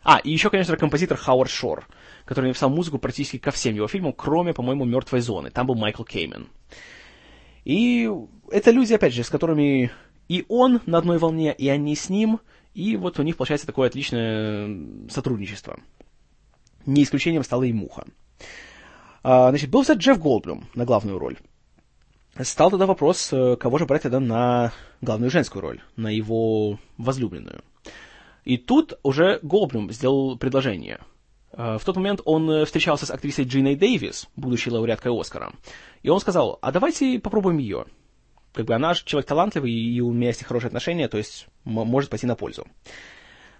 А, 0.03 0.19
и 0.19 0.31
еще, 0.31 0.49
конечно, 0.49 0.75
композитор 0.77 1.17
Хауард 1.17 1.51
Шор, 1.51 1.87
который 2.25 2.47
написал 2.47 2.69
музыку 2.69 2.99
практически 2.99 3.37
ко 3.37 3.51
всем 3.51 3.75
его 3.75 3.87
фильмам, 3.87 4.13
кроме, 4.13 4.53
по-моему, 4.53 4.85
«Мертвой 4.85 5.21
зоны». 5.21 5.51
Там 5.51 5.67
был 5.67 5.75
Майкл 5.75 6.03
Кеймен. 6.03 6.47
И 7.65 8.09
это 8.49 8.71
люди, 8.71 8.93
опять 8.93 9.13
же, 9.13 9.23
с 9.23 9.29
которыми 9.29 9.91
и 10.29 10.45
он 10.47 10.79
на 10.85 10.99
одной 10.99 11.17
волне, 11.17 11.53
и 11.53 11.67
они 11.69 11.95
с 11.95 12.07
ним, 12.07 12.39
и 12.73 12.95
вот 12.95 13.19
у 13.19 13.23
них 13.23 13.35
получается 13.35 13.65
такое 13.65 13.87
отличное 13.87 15.09
сотрудничество. 15.09 15.79
Не 16.85 17.03
исключением 17.03 17.43
стала 17.43 17.63
и 17.63 17.73
Муха. 17.73 18.05
А, 19.23 19.49
значит, 19.49 19.69
был 19.69 19.81
взят 19.81 19.97
Джефф 19.97 20.19
Голдблюм 20.19 20.65
на 20.75 20.85
главную 20.85 21.19
роль. 21.19 21.37
Стал 22.41 22.69
тогда 22.71 22.85
вопрос, 22.85 23.33
э, 23.33 23.57
кого 23.57 23.77
же 23.77 23.85
брать 23.85 24.03
тогда 24.03 24.19
на 24.19 24.71
главную 25.01 25.29
женскую 25.29 25.61
роль, 25.61 25.81
на 25.97 26.07
его 26.07 26.79
возлюбленную. 26.97 27.63
И 28.45 28.57
тут 28.57 28.97
уже 29.03 29.39
Голдблюм 29.41 29.91
сделал 29.91 30.37
предложение. 30.37 30.99
А, 31.51 31.77
в 31.77 31.83
тот 31.83 31.97
момент 31.97 32.21
он 32.23 32.65
встречался 32.65 33.05
с 33.05 33.11
актрисой 33.11 33.45
Джиной 33.45 33.75
Дэвис, 33.75 34.27
будущей 34.35 34.71
лауреаткой 34.71 35.11
Оскара, 35.19 35.51
и 36.01 36.09
он 36.09 36.19
сказал, 36.21 36.59
а 36.61 36.71
давайте 36.71 37.19
попробуем 37.19 37.57
ее. 37.57 37.85
Как 38.53 38.65
бы 38.65 38.73
она 38.73 38.93
же 38.93 39.03
человек 39.05 39.27
талантливый, 39.27 39.71
и 39.71 39.99
у 40.01 40.11
меня 40.11 40.27
есть 40.27 40.43
хорошие 40.43 40.67
отношения, 40.67 41.07
то 41.07 41.17
есть 41.17 41.47
может 41.65 42.09
пойти 42.09 42.25
на 42.25 42.35
пользу. 42.35 42.65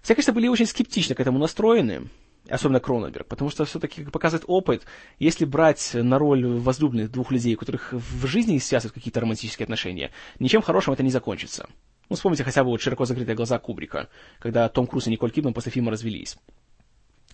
Все, 0.01 0.15
конечно, 0.15 0.33
были 0.33 0.47
очень 0.47 0.65
скептично 0.65 1.15
к 1.15 1.19
этому 1.19 1.37
настроены, 1.37 2.09
особенно 2.49 2.79
Кроненберг, 2.79 3.27
потому 3.27 3.49
что 3.49 3.65
все-таки 3.65 4.03
показывает 4.03 4.45
опыт, 4.47 4.85
если 5.19 5.45
брать 5.45 5.91
на 5.93 6.17
роль 6.17 6.45
возлюбленных 6.45 7.11
двух 7.11 7.31
людей, 7.31 7.55
у 7.55 7.57
которых 7.57 7.93
в 7.93 8.25
жизни 8.27 8.57
связывают 8.57 8.93
какие-то 8.93 9.21
романтические 9.21 9.65
отношения, 9.65 10.11
ничем 10.39 10.61
хорошим 10.61 10.93
это 10.93 11.03
не 11.03 11.11
закончится. 11.11 11.67
Ну, 12.09 12.15
вспомните 12.15 12.43
хотя 12.43 12.63
бы 12.63 12.71
вот 12.71 12.81
«Широко 12.81 13.05
закрытые 13.05 13.35
глаза» 13.35 13.59
Кубрика, 13.59 14.09
когда 14.39 14.67
Том 14.67 14.87
Круз 14.87 15.07
и 15.07 15.11
Николь 15.11 15.31
Кидман 15.31 15.53
после 15.53 15.71
фильма 15.71 15.91
развелись. 15.91 16.37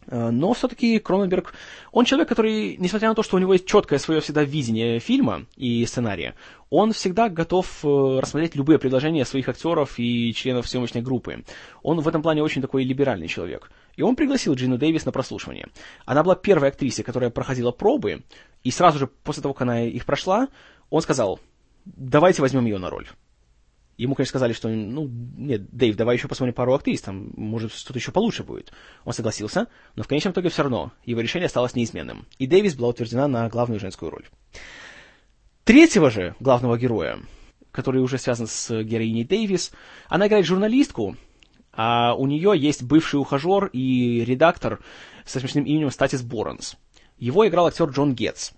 Э, 0.08 0.30
но 0.30 0.54
все-таки 0.54 1.00
Кроненберг, 1.00 1.54
он 1.92 2.06
человек, 2.06 2.30
который, 2.30 2.78
несмотря 2.78 3.10
на 3.10 3.16
то, 3.16 3.24
что 3.24 3.38
у 3.38 3.40
него 3.40 3.54
есть 3.54 3.66
четкое 3.66 4.00
свое 4.00 4.22
всегда 4.22 4.44
видение 4.44 5.00
фильма 5.00 5.46
и 5.56 5.86
сценария, 5.86 6.36
он 6.70 6.94
всегда 6.94 7.30
готов 7.30 7.84
э, 7.84 8.20
рассмотреть 8.20 8.56
любые 8.56 8.80
предложения 8.80 9.26
своих 9.26 9.48
актеров 9.50 9.98
и 9.98 10.34
членов 10.34 10.68
съемочной 10.68 11.02
группы. 11.02 11.44
Он 11.82 12.00
в 12.00 12.08
этом 12.08 12.22
плане 12.22 12.44
очень 12.44 12.62
такой 12.62 12.84
либеральный 12.84 13.28
человек. 13.28 13.72
И 13.96 14.02
он 14.02 14.16
пригласил 14.16 14.54
Джину 14.56 14.78
Дэвис 14.78 15.06
на 15.06 15.12
прослушивание. 15.12 15.68
Она 16.06 16.24
была 16.24 16.36
первой 16.36 16.70
актрисой, 16.70 17.06
которая 17.06 17.30
проходила 17.30 17.72
пробы, 17.72 18.24
и 18.64 18.72
сразу 18.72 19.00
же 19.00 19.08
после 19.08 19.42
того, 19.42 19.54
как 19.54 19.64
она 19.64 19.84
их 19.84 20.06
прошла, 20.06 20.48
он 20.90 21.02
сказал, 21.02 21.40
давайте 21.86 22.42
возьмем 22.42 22.66
ее 22.66 22.78
на 22.78 22.90
роль. 22.90 23.08
Ему, 23.98 24.14
конечно, 24.16 24.32
сказали, 24.32 24.54
что, 24.54 24.68
ну, 24.68 25.10
нет, 25.38 25.70
Дэйв, 25.72 25.96
давай 25.96 26.18
еще 26.18 26.28
посмотрим 26.28 26.54
пару 26.54 26.74
актрис, 26.74 27.02
там, 27.02 27.32
может, 27.38 27.74
что-то 27.74 27.98
еще 27.98 28.12
получше 28.12 28.44
будет. 28.44 28.74
Он 29.06 29.14
согласился, 29.14 29.68
но 29.96 30.04
в 30.04 30.08
конечном 30.08 30.34
итоге 30.34 30.50
все 30.50 30.64
равно 30.64 30.92
его 31.06 31.22
решение 31.22 31.48
осталось 31.48 31.76
неизменным. 31.76 32.26
И 32.38 32.46
Дэвис 32.46 32.76
была 32.76 32.90
утверждена 32.90 33.28
на 33.28 33.48
главную 33.48 33.80
женскую 33.80 34.12
роль. 34.12 34.26
Третьего 35.64 36.10
же 36.10 36.36
главного 36.42 36.78
героя, 36.78 37.20
который 37.72 38.02
уже 38.02 38.18
связан 38.18 38.48
с 38.48 38.84
героиней 38.84 39.24
Дэвис, 39.24 39.72
она 40.10 40.28
играет 40.28 40.46
журналистку, 40.46 41.16
а 41.72 42.16
у 42.16 42.28
нее 42.28 42.54
есть 42.56 42.84
бывший 42.84 43.20
ухажер 43.20 43.68
и 43.68 44.26
редактор 44.26 44.84
со 45.26 45.40
смешным 45.40 45.64
именем 45.64 45.90
Статис 45.90 46.22
Боранс. 46.22 46.76
Его 47.18 47.48
играл 47.48 47.68
актер 47.68 47.90
Джон 47.90 48.14
Гетц. 48.14 48.52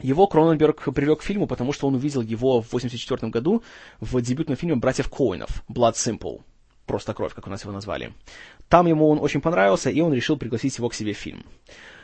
Его 0.00 0.26
Кроненберг 0.26 0.92
привлек 0.94 1.20
к 1.20 1.22
фильму, 1.22 1.46
потому 1.46 1.72
что 1.72 1.88
он 1.88 1.94
увидел 1.94 2.20
его 2.20 2.60
в 2.60 2.68
1984 2.68 3.30
году 3.30 3.62
в 4.00 4.20
дебютном 4.20 4.56
фильме 4.56 4.76
братьев 4.76 5.08
Коинов 5.08 5.64
«Blood 5.68 5.94
Simple». 5.94 6.42
Просто 6.86 7.12
кровь, 7.12 7.34
как 7.34 7.46
у 7.46 7.50
нас 7.50 7.62
его 7.62 7.72
назвали. 7.72 8.12
Там 8.68 8.86
ему 8.86 9.08
он 9.08 9.18
очень 9.18 9.40
понравился, 9.40 9.90
и 9.90 10.00
он 10.00 10.12
решил 10.14 10.38
пригласить 10.38 10.78
его 10.78 10.88
к 10.88 10.94
себе 10.94 11.12
в 11.12 11.18
фильм. 11.18 11.44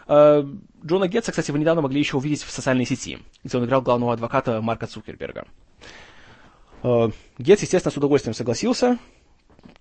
Э, 0.07 0.45
Джона 0.85 1.09
Гетца, 1.09 1.31
кстати, 1.31 1.51
вы 1.51 1.59
недавно 1.59 1.83
могли 1.83 1.99
еще 1.99 2.19
увидеть 2.19 2.43
в 2.43 2.51
социальной 2.51 2.85
сети, 2.85 3.19
где 3.45 3.57
он 3.57 3.65
играл 3.65 3.81
главного 3.81 4.13
адвоката 4.13 4.61
Марка 4.61 4.87
Цукерберга. 4.87 5.47
Э, 6.83 7.09
Гетц, 7.39 7.63
естественно, 7.63 7.93
с 7.93 7.97
удовольствием 7.97 8.35
согласился, 8.35 8.99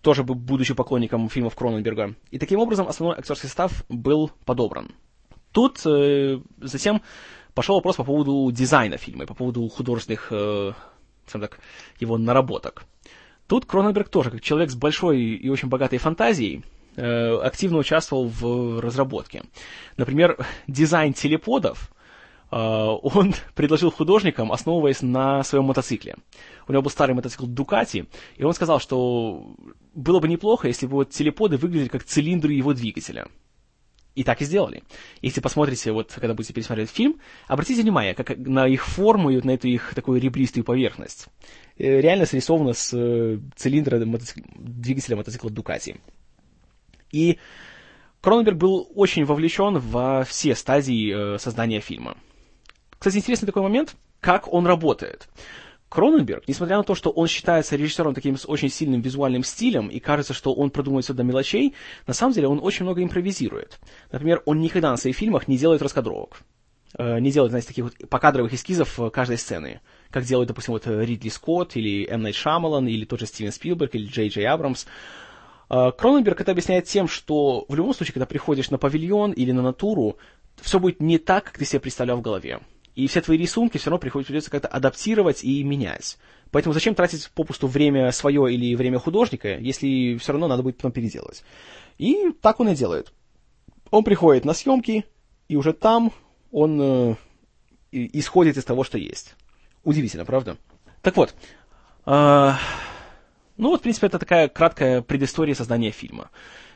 тоже 0.01 0.23
будучи 0.23 0.73
поклонником 0.73 1.29
фильмов 1.29 1.55
Кроненберга. 1.55 2.15
И 2.31 2.39
таким 2.39 2.59
образом 2.59 2.88
основной 2.88 3.17
актерский 3.17 3.49
состав 3.49 3.83
был 3.89 4.31
подобран. 4.45 4.91
Тут 5.51 5.85
э, 5.85 6.39
затем 6.61 7.01
пошел 7.53 7.75
вопрос 7.75 7.95
по 7.95 8.03
поводу 8.03 8.51
дизайна 8.51 8.97
фильма, 8.97 9.25
по 9.25 9.33
поводу 9.33 9.67
художественных, 9.67 10.27
э, 10.31 10.73
так, 11.31 11.59
его 11.99 12.17
наработок. 12.17 12.85
Тут 13.47 13.65
Кроненберг 13.65 14.09
тоже, 14.09 14.31
как 14.31 14.41
человек 14.41 14.71
с 14.71 14.75
большой 14.75 15.21
и 15.21 15.49
очень 15.49 15.69
богатой 15.69 15.99
фантазией, 15.99 16.63
э, 16.95 17.35
активно 17.37 17.77
участвовал 17.77 18.27
в 18.27 18.79
разработке. 18.79 19.43
Например, 19.97 20.37
дизайн 20.67 21.13
телеподов 21.13 21.91
э, 22.51 22.55
он 22.55 23.33
предложил 23.55 23.91
художникам, 23.91 24.51
основываясь 24.51 25.01
на 25.01 25.43
своем 25.43 25.65
мотоцикле. 25.65 26.15
У 26.67 26.71
него 26.71 26.81
был 26.81 26.91
старый 26.91 27.15
мотоцикл 27.15 27.45
Дукати, 27.45 28.05
и 28.37 28.43
он 28.43 28.53
сказал, 28.53 28.79
что 28.79 29.55
было 29.93 30.19
бы 30.19 30.27
неплохо, 30.27 30.67
если 30.67 30.87
бы 30.87 30.93
вот 30.93 31.09
телеподы 31.09 31.57
выглядели 31.57 31.89
как 31.89 32.03
цилиндры 32.03 32.53
его 32.53 32.73
двигателя. 32.73 33.27
И 34.15 34.23
так 34.23 34.41
и 34.41 34.45
сделали. 34.45 34.84
Если 35.21 35.41
посмотрите, 35.41 35.91
вот 35.91 36.12
когда 36.13 36.36
будете 36.36 36.54
пересматривать 36.54 36.91
фильм, 36.91 37.19
обратите 37.47 37.82
внимание 37.82 38.13
как, 38.13 38.38
на 38.38 38.67
их 38.67 38.86
форму 38.86 39.32
и 39.32 39.36
вот 39.36 39.45
на 39.45 39.52
эту 39.52 39.67
их 39.67 39.93
такую 39.95 40.21
ребристую 40.21 40.63
поверхность. 40.63 41.28
Э, 41.78 41.99
реально 41.99 42.26
срисовано 42.26 42.73
с 42.73 42.93
э, 42.93 43.39
цилиндра 43.56 44.06
мотоцикл, 44.06 44.41
двигателя 44.56 45.15
мотоцикла 45.15 45.49
Дукати. 45.49 45.97
И 47.12 47.39
Кроненберг 48.21 48.58
был 48.58 48.89
очень 48.95 49.26
вовлечен 49.26 49.80
во 49.80 50.23
все 50.23 50.56
стадии 50.56 51.36
э, 51.36 51.38
создания 51.39 51.82
фильма. 51.82 52.15
Кстати, 52.99 53.17
интересный 53.17 53.47
такой 53.47 53.63
момент, 53.63 53.95
как 54.21 54.52
он 54.52 54.65
работает. 54.67 55.28
Кроненберг, 55.93 56.47
несмотря 56.47 56.77
на 56.77 56.84
то, 56.84 56.95
что 56.95 57.12
он 57.12 57.27
считается 57.27 57.75
режиссером 57.75 58.15
таким 58.15 58.36
с 58.36 58.49
очень 58.49 58.69
сильным 58.69 59.01
визуальным 59.01 59.43
стилем, 59.43 59.89
и 59.89 59.99
кажется, 59.99 60.34
что 60.34 60.51
он 60.51 60.71
продумывает 60.71 61.06
все 61.06 61.13
до 61.13 61.21
мелочей, 61.21 61.75
на 62.08 62.15
самом 62.15 62.34
деле 62.34 62.47
он 62.47 62.60
очень 62.63 62.84
много 62.84 63.03
импровизирует. 63.03 63.79
Например, 64.12 64.41
он 64.47 64.60
никогда 64.60 64.89
на 64.89 64.97
своих 64.97 65.15
фильмах 65.15 65.47
не 65.47 65.56
делает 65.56 65.84
раскадровок. 65.84 66.41
Э, 66.97 67.19
не 67.19 67.29
делает, 67.29 67.51
знаете, 67.51 67.67
таких 67.67 67.84
вот 67.84 68.10
покадровых 68.10 68.51
эскизов 68.51 68.99
каждой 69.13 69.38
сцены. 69.38 69.82
Как 70.10 70.23
делают, 70.23 70.47
допустим, 70.47 70.73
вот 70.73 70.88
Ридли 70.88 71.29
Скотт, 71.29 71.75
или 71.75 72.10
М. 72.10 72.23
Найт 72.23 72.36
Шамалан, 72.36 72.88
или 72.88 73.06
тот 73.06 73.19
же 73.19 73.27
Стивен 73.27 73.51
Спилберг, 73.51 73.93
или 73.93 74.08
Джей 74.08 74.29
Джей 74.29 74.47
Абрамс. 74.47 74.88
Э, 75.69 75.91
Кроненберг 75.95 76.41
это 76.41 76.53
объясняет 76.53 76.86
тем, 76.86 77.08
что 77.08 77.65
в 77.69 77.75
любом 77.75 77.93
случае, 77.93 78.13
когда 78.13 78.25
приходишь 78.25 78.71
на 78.71 78.79
павильон 78.79 79.32
или 79.32 79.51
на 79.51 79.62
натуру, 79.62 80.17
все 80.60 80.79
будет 80.79 81.01
не 81.01 81.19
так, 81.19 81.43
как 81.43 81.60
ты 81.60 81.65
себе 81.65 81.82
представлял 81.82 82.17
в 82.17 82.21
голове. 82.23 82.62
И 82.95 83.08
все 83.08 83.21
твои 83.21 83.38
рисунки 83.38 83.77
все 83.77 83.89
равно 83.89 83.99
приходится 83.99 84.51
как-то 84.51 84.67
адаптировать 84.67 85.43
и 85.43 85.63
менять. 85.63 86.17
Поэтому 86.51 86.73
зачем 86.73 86.93
тратить 86.93 87.32
попусту 87.32 87.67
время 87.67 88.12
свое 88.12 88.53
или 88.53 88.75
время 88.75 88.99
художника, 88.99 89.58
если 89.58 90.17
все 90.17 90.34
равно 90.34 90.47
надо 90.47 90.62
будет 90.62 90.77
потом 90.77 90.91
переделать. 90.91 91.43
И 91.97 92.32
так 92.41 92.60
он 92.60 92.69
и 92.69 92.75
делает. 92.75 93.12
Он 93.89 94.03
приходит 94.03 94.45
на 94.45 94.53
съемки, 94.53 95.06
и 95.47 95.56
уже 95.56 95.73
там 95.73 96.12
он 96.51 96.79
э, 96.82 97.15
исходит 97.91 98.58
из 98.58 98.65
того, 98.65 98.84
что 98.84 98.97
есть. 98.97 99.36
Удивительно, 99.84 100.25
правда? 100.25 100.58
Так 101.01 101.17
вот, 101.17 101.34
э, 102.06 102.51
ну 103.58 103.69
вот, 103.69 103.79
в 103.79 103.84
принципе, 103.84 104.08
это 104.08 104.19
такая 104.19 104.47
краткая 104.47 105.01
предыстория 105.01 105.56
создания 105.56 105.91
фильма. 105.91 106.29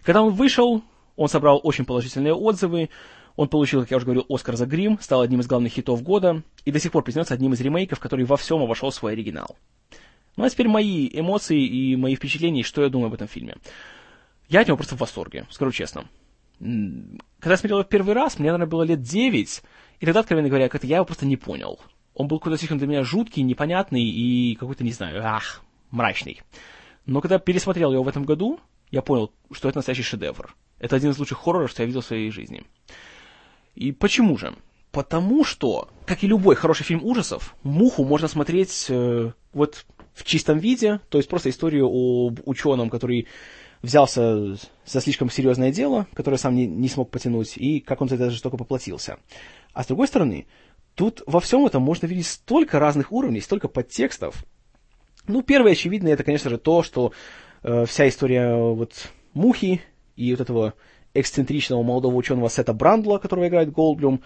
Когда 0.03 0.21
он 0.21 0.34
вышел, 0.34 0.84
он 1.15 1.27
собрал 1.27 1.60
очень 1.63 1.86
положительные 1.86 2.34
отзывы, 2.34 2.89
он 3.38 3.47
получил, 3.47 3.82
как 3.82 3.91
я 3.91 3.97
уже 3.97 4.06
говорил, 4.06 4.26
Оскар 4.30 4.58
за 4.58 4.65
грим, 4.65 5.00
стал 5.00 5.21
одним 5.21 5.39
из 5.39 5.47
главных 5.47 5.71
хитов 5.71 6.02
года 6.02 6.41
и 6.65 6.71
до 6.71 6.80
сих 6.80 6.91
пор 6.91 7.04
признается 7.04 7.36
одним 7.36 7.54
из 7.54 7.62
ремейков, 7.62 8.00
который 8.00 8.26
во 8.26 8.36
всем 8.36 8.62
обошел 8.62 8.91
свой 8.91 9.13
оригинал. 9.13 9.56
Ну 10.36 10.43
а 10.43 10.50
теперь 10.50 10.67
мои 10.67 11.08
эмоции 11.13 11.63
и 11.63 11.95
мои 11.95 12.15
впечатления, 12.15 12.63
что 12.63 12.82
я 12.82 12.89
думаю 12.89 13.08
об 13.08 13.13
этом 13.13 13.28
фильме. 13.28 13.56
Я 14.50 14.62
от 14.62 14.67
него 14.67 14.76
просто 14.76 14.95
в 14.95 15.00
восторге, 15.00 15.45
скажу 15.52 15.71
честно. 15.71 16.06
Когда 16.60 17.52
я 17.52 17.58
смотрел 17.58 17.78
его 17.78 17.86
в 17.86 17.89
первый 17.89 18.15
раз, 18.15 18.39
мне, 18.39 18.47
наверное, 18.47 18.69
было 18.69 18.82
лет 18.82 19.04
9, 19.04 19.62
и 20.00 20.06
тогда, 20.06 20.21
откровенно 20.21 20.50
говоря, 20.50 20.67
как-то 20.67 20.88
я 20.88 20.97
его 20.97 21.06
просто 21.06 21.28
не 21.28 21.38
понял. 21.38 21.80
Он 22.15 22.28
был 22.28 22.39
какой-то 22.39 22.58
слишком 22.58 22.80
для 22.80 22.88
меня 22.88 23.04
жуткий, 23.04 23.43
непонятный 23.43 24.04
и 24.04 24.56
какой-то, 24.56 24.84
не 24.84 24.91
знаю, 24.91 25.21
ах, 25.23 25.62
мрачный. 25.91 26.41
Но 27.06 27.21
когда 27.21 27.38
пересмотрел 27.38 27.93
его 27.93 28.02
в 28.02 28.08
этом 28.08 28.23
году, 28.23 28.60
я 28.89 29.04
понял, 29.04 29.32
что 29.52 29.69
это 29.69 29.78
настоящий 29.78 30.02
шедевр. 30.02 30.56
Это 30.80 30.95
один 30.95 31.12
из 31.12 31.19
лучших 31.19 31.38
хорроров, 31.38 31.69
что 31.69 31.84
я 31.84 31.88
видел 31.88 32.02
в 32.02 32.06
своей 32.06 32.32
жизни. 32.32 32.63
И 33.77 33.91
почему 33.91 34.37
же? 34.37 34.55
Потому 34.91 35.45
что, 35.45 35.87
как 36.07 36.23
и 36.23 36.27
любой 36.27 36.55
хороший 36.55 36.83
фильм 36.83 37.03
ужасов, 37.03 37.55
«Муху» 37.61 38.03
можно 38.03 38.27
смотреть 38.27 38.87
э, 38.89 39.31
вот 39.53 39.85
в 40.15 40.23
чистом 40.23 40.57
виде, 40.57 40.99
то 41.09 41.19
есть 41.19 41.29
просто 41.29 41.51
историю 41.51 41.85
об 41.85 42.39
ученом, 42.45 42.89
который 42.89 43.27
взялся 43.83 44.55
за 44.55 45.01
слишком 45.01 45.29
серьезное 45.29 45.71
дело, 45.71 46.07
которое 46.15 46.37
сам 46.37 46.55
не, 46.55 46.65
не 46.65 46.89
смог 46.89 47.11
потянуть, 47.11 47.55
и 47.55 47.79
как 47.79 48.01
он 48.01 48.09
за 48.09 48.15
это 48.15 48.31
жестоко 48.31 48.57
поплатился. 48.57 49.19
А 49.73 49.83
с 49.83 49.87
другой 49.87 50.07
стороны, 50.07 50.47
тут 50.95 51.21
во 51.27 51.39
всем 51.39 51.63
этом 51.67 51.83
можно 51.83 52.07
видеть 52.07 52.25
столько 52.25 52.79
разных 52.79 53.11
уровней, 53.11 53.41
столько 53.41 53.67
подтекстов. 53.67 54.43
Ну, 55.27 55.43
первое 55.43 55.73
очевидное, 55.73 56.13
это, 56.13 56.23
конечно 56.23 56.49
же, 56.49 56.57
то, 56.57 56.81
что 56.81 57.13
э, 57.61 57.85
вся 57.85 58.07
история 58.09 58.55
вот 58.55 59.11
Мухи 59.35 59.83
и 60.15 60.31
вот 60.31 60.41
этого 60.41 60.73
эксцентричного 61.19 61.84
молодого 61.84 62.15
ученого 62.15 62.49
Сета 62.49 62.73
Брандла, 62.73 63.17
которого 63.17 63.47
играет 63.47 63.71
Голдблюм, 63.71 64.21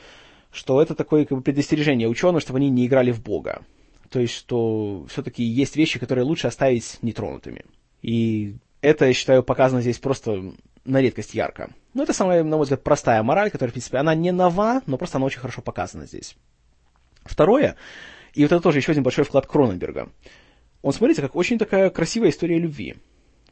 что 0.52 0.82
это 0.82 0.96
такое 0.96 1.26
как 1.26 1.38
бы, 1.38 1.44
предостережение 1.44 2.08
ученых, 2.08 2.42
чтобы 2.42 2.58
они 2.58 2.70
не 2.70 2.86
играли 2.86 3.12
в 3.12 3.22
Бога. 3.22 3.64
То 4.10 4.20
есть, 4.20 4.34
что 4.34 5.06
все-таки 5.10 5.44
есть 5.44 5.76
вещи, 5.76 6.00
которые 6.00 6.26
лучше 6.26 6.48
оставить 6.48 6.98
нетронутыми. 7.02 7.64
И 8.02 8.56
это, 8.82 9.06
я 9.06 9.14
считаю, 9.14 9.44
показано 9.44 9.82
здесь 9.82 10.00
просто 10.00 10.54
на 10.84 11.02
редкость 11.02 11.34
ярко. 11.34 11.70
Ну, 11.94 12.04
это 12.04 12.14
самая, 12.14 12.44
на 12.44 12.58
мой 12.58 12.64
взгляд, 12.64 12.84
простая 12.84 13.24
мораль, 13.24 13.52
которая, 13.52 13.70
в 13.70 13.74
принципе, 13.74 13.98
она 13.98 14.16
не 14.16 14.32
нова, 14.32 14.82
но 14.86 14.98
просто 14.98 15.18
она 15.18 15.26
очень 15.26 15.40
хорошо 15.40 15.62
показана 15.62 16.06
здесь. 16.06 16.36
Второе, 17.24 17.78
и 18.34 18.44
вот 18.44 18.52
это 18.52 18.62
тоже 18.62 18.80
еще 18.80 18.92
один 18.92 19.04
большой 19.04 19.24
вклад 19.24 19.46
Кроненберга. 19.46 20.10
Он 20.82 20.94
смотрится 20.94 21.22
как 21.22 21.36
очень 21.36 21.60
такая 21.60 21.90
красивая 21.90 22.30
история 22.30 22.58
любви. 22.58 22.96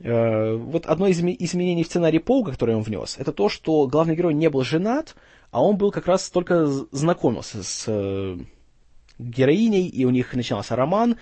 Э, 0.02 0.56
вот 0.56 0.86
одно 0.86 1.08
из 1.08 1.20
изменений 1.20 1.84
в 1.84 1.88
сценарии 1.88 2.20
Паука, 2.20 2.52
которое 2.52 2.78
он 2.78 2.84
внес, 2.84 3.18
это 3.18 3.34
то, 3.34 3.50
что 3.50 3.88
главный 3.88 4.16
герой 4.16 4.34
не 4.34 4.50
был 4.50 4.64
женат, 4.64 5.16
а 5.52 5.64
он 5.64 5.78
был 5.78 5.92
как 5.92 6.08
раз 6.08 6.30
только 6.30 6.68
знакомился 6.92 7.64
с 7.64 7.86
э, 7.88 8.38
героиней, 9.18 9.88
и 9.88 10.06
у 10.06 10.10
них 10.10 10.34
начинался 10.34 10.76
роман, 10.76 11.18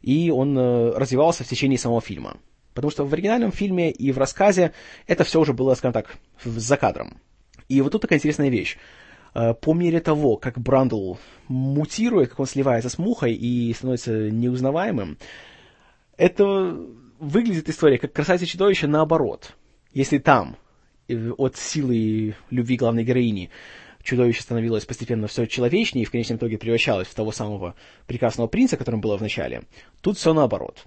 и 0.00 0.30
он 0.30 0.56
э, 0.56 0.90
развивался 0.92 1.44
в 1.44 1.48
течение 1.48 1.78
самого 1.78 2.00
фильма. 2.00 2.38
Потому 2.74 2.90
что 2.90 3.04
в 3.04 3.12
оригинальном 3.12 3.52
фильме 3.52 3.90
и 3.90 4.12
в 4.12 4.18
рассказе 4.18 4.72
это 5.06 5.24
все 5.24 5.40
уже 5.40 5.52
было, 5.52 5.74
скажем 5.74 5.92
так, 5.92 6.16
за 6.42 6.78
кадром. 6.78 7.18
И 7.68 7.82
вот 7.82 7.92
тут 7.92 8.00
такая 8.00 8.18
интересная 8.18 8.48
вещь. 8.48 8.78
По 9.34 9.74
мере 9.74 10.00
того, 10.00 10.36
как 10.36 10.58
Брандл 10.58 11.16
мутирует, 11.48 12.30
как 12.30 12.40
он 12.40 12.46
сливается 12.46 12.88
с 12.88 12.98
мухой 12.98 13.34
и 13.34 13.72
становится 13.74 14.30
неузнаваемым, 14.30 15.18
это 16.16 16.78
выглядит 17.22 17.68
история 17.68 17.98
как 17.98 18.12
красавица 18.12 18.46
чудовище 18.46 18.88
наоборот. 18.88 19.54
Если 19.92 20.18
там 20.18 20.56
э, 21.08 21.30
от 21.30 21.56
силы 21.56 22.34
любви 22.50 22.76
главной 22.76 23.04
героини 23.04 23.50
чудовище 24.02 24.42
становилось 24.42 24.84
постепенно 24.84 25.28
все 25.28 25.46
человечнее 25.46 26.02
и 26.02 26.04
в 26.04 26.10
конечном 26.10 26.38
итоге 26.38 26.58
превращалось 26.58 27.06
в 27.06 27.14
того 27.14 27.30
самого 27.30 27.76
прекрасного 28.08 28.48
принца, 28.48 28.76
которым 28.76 29.00
было 29.00 29.16
в 29.16 29.22
начале, 29.22 29.62
тут 30.00 30.18
все 30.18 30.34
наоборот. 30.34 30.86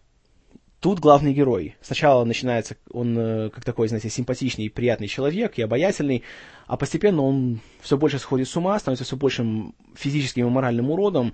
Тут 0.82 1.00
главный 1.00 1.34
герой. 1.34 1.78
Сначала 1.82 2.26
начинается 2.26 2.76
он 2.92 3.18
э, 3.18 3.50
как 3.50 3.64
такой, 3.64 3.88
знаете, 3.88 4.10
симпатичный, 4.10 4.70
приятный 4.70 5.08
человек 5.08 5.58
и 5.58 5.62
обаятельный, 5.62 6.24
а 6.68 6.76
постепенно 6.76 7.22
он 7.22 7.62
все 7.80 7.98
больше 7.98 8.20
сходит 8.20 8.50
с 8.50 8.58
ума, 8.58 8.78
становится 8.78 9.06
все 9.06 9.16
большим 9.16 9.74
физическим 9.96 10.48
и 10.48 10.50
моральным 10.50 10.92
уродом, 10.92 11.34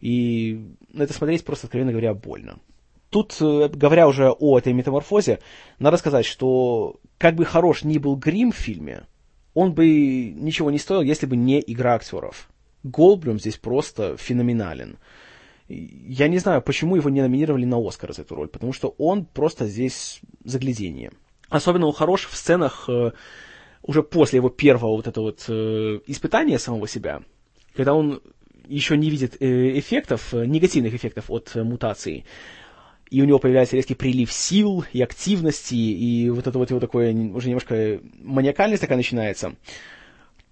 и 0.00 0.74
на 0.92 1.04
это 1.04 1.12
смотреть 1.12 1.44
просто, 1.44 1.68
откровенно 1.68 1.92
говоря, 1.92 2.12
больно. 2.12 2.58
Тут, 3.12 3.36
э, 3.42 3.68
говоря 3.68 4.08
уже 4.08 4.30
о 4.30 4.58
этой 4.58 4.72
метаморфозе, 4.72 5.38
надо 5.78 5.98
сказать, 5.98 6.24
что 6.24 6.98
как 7.18 7.34
бы 7.34 7.44
хорош 7.44 7.84
ни 7.84 7.98
был 7.98 8.16
грим 8.16 8.52
в 8.52 8.56
фильме, 8.56 9.02
он 9.52 9.74
бы 9.74 10.32
ничего 10.34 10.70
не 10.70 10.78
стоил, 10.78 11.02
если 11.02 11.26
бы 11.26 11.36
не 11.36 11.62
игра 11.66 11.94
актеров. 11.94 12.48
Голблюм 12.82 13.38
здесь 13.38 13.58
просто 13.58 14.16
феноменален 14.16 14.96
я 15.68 16.28
не 16.28 16.38
знаю, 16.38 16.60
почему 16.60 16.96
его 16.96 17.08
не 17.08 17.22
номинировали 17.22 17.64
на 17.64 17.78
Оскар 17.78 18.12
за 18.12 18.22
эту 18.22 18.34
роль, 18.34 18.48
потому 18.48 18.72
что 18.72 18.94
он 18.98 19.24
просто 19.24 19.66
здесь 19.66 20.20
заглядение. 20.44 21.12
Особенно 21.48 21.86
он 21.86 21.92
хорош 21.92 22.26
в 22.26 22.36
сценах 22.36 22.88
э, 22.88 23.12
уже 23.82 24.02
после 24.02 24.38
его 24.38 24.50
первого 24.50 24.96
вот 24.96 25.06
этого 25.06 25.26
вот 25.26 25.44
э, 25.48 26.00
испытания 26.06 26.58
самого 26.58 26.88
себя, 26.88 27.22
когда 27.74 27.94
он 27.94 28.20
еще 28.66 28.98
не 28.98 29.08
видит 29.08 29.36
эффектов, 29.40 30.32
негативных 30.32 30.94
эффектов 30.94 31.30
от 31.30 31.54
мутации, 31.54 32.24
и 33.12 33.20
у 33.20 33.26
него 33.26 33.38
появляется 33.38 33.76
резкий 33.76 33.94
прилив 33.94 34.32
сил 34.32 34.86
и 34.94 35.02
активности, 35.02 35.74
и 35.74 36.30
вот 36.30 36.46
это 36.46 36.58
вот 36.58 36.70
его 36.70 36.80
такое 36.80 37.12
уже 37.12 37.48
немножко 37.48 38.00
маниакальность 38.22 38.80
такая 38.80 38.96
начинается. 38.96 39.54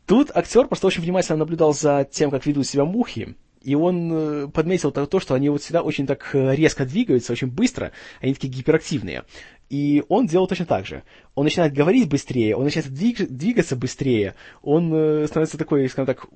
Тут 0.05 0.31
актер 0.35 0.67
просто 0.67 0.87
очень 0.87 1.03
внимательно 1.03 1.39
наблюдал 1.39 1.73
за 1.73 2.07
тем, 2.11 2.31
как 2.31 2.45
ведут 2.45 2.67
себя 2.67 2.85
мухи, 2.85 3.35
и 3.63 3.75
он 3.75 4.13
э, 4.13 4.49
подметил 4.49 4.93
то, 4.93 5.21
что 5.21 5.35
они 5.35 5.49
вот 5.49 5.63
всегда 5.63 5.81
очень 5.81 6.07
так 6.07 6.35
э, 6.35 6.55
резко 6.55 6.85
двигаются, 6.85 7.33
очень 7.33 7.49
быстро, 7.49 7.93
они 8.21 8.35
такие 8.35 8.53
гиперактивные. 8.53 9.25
И 9.71 10.05
он 10.09 10.27
делал 10.27 10.47
точно 10.47 10.67
так 10.67 10.85
же. 10.85 11.03
Он 11.35 11.45
начинает 11.45 11.73
говорить 11.73 12.11
быстрее, 12.11 12.57
он 12.57 12.65
начинает 12.65 12.93
двигаться 12.93 13.75
быстрее, 13.75 14.35
он 14.61 14.93
э, 14.93 15.27
становится 15.29 15.57
такой, 15.57 15.89
скажем 15.89 16.07
так, 16.15 16.27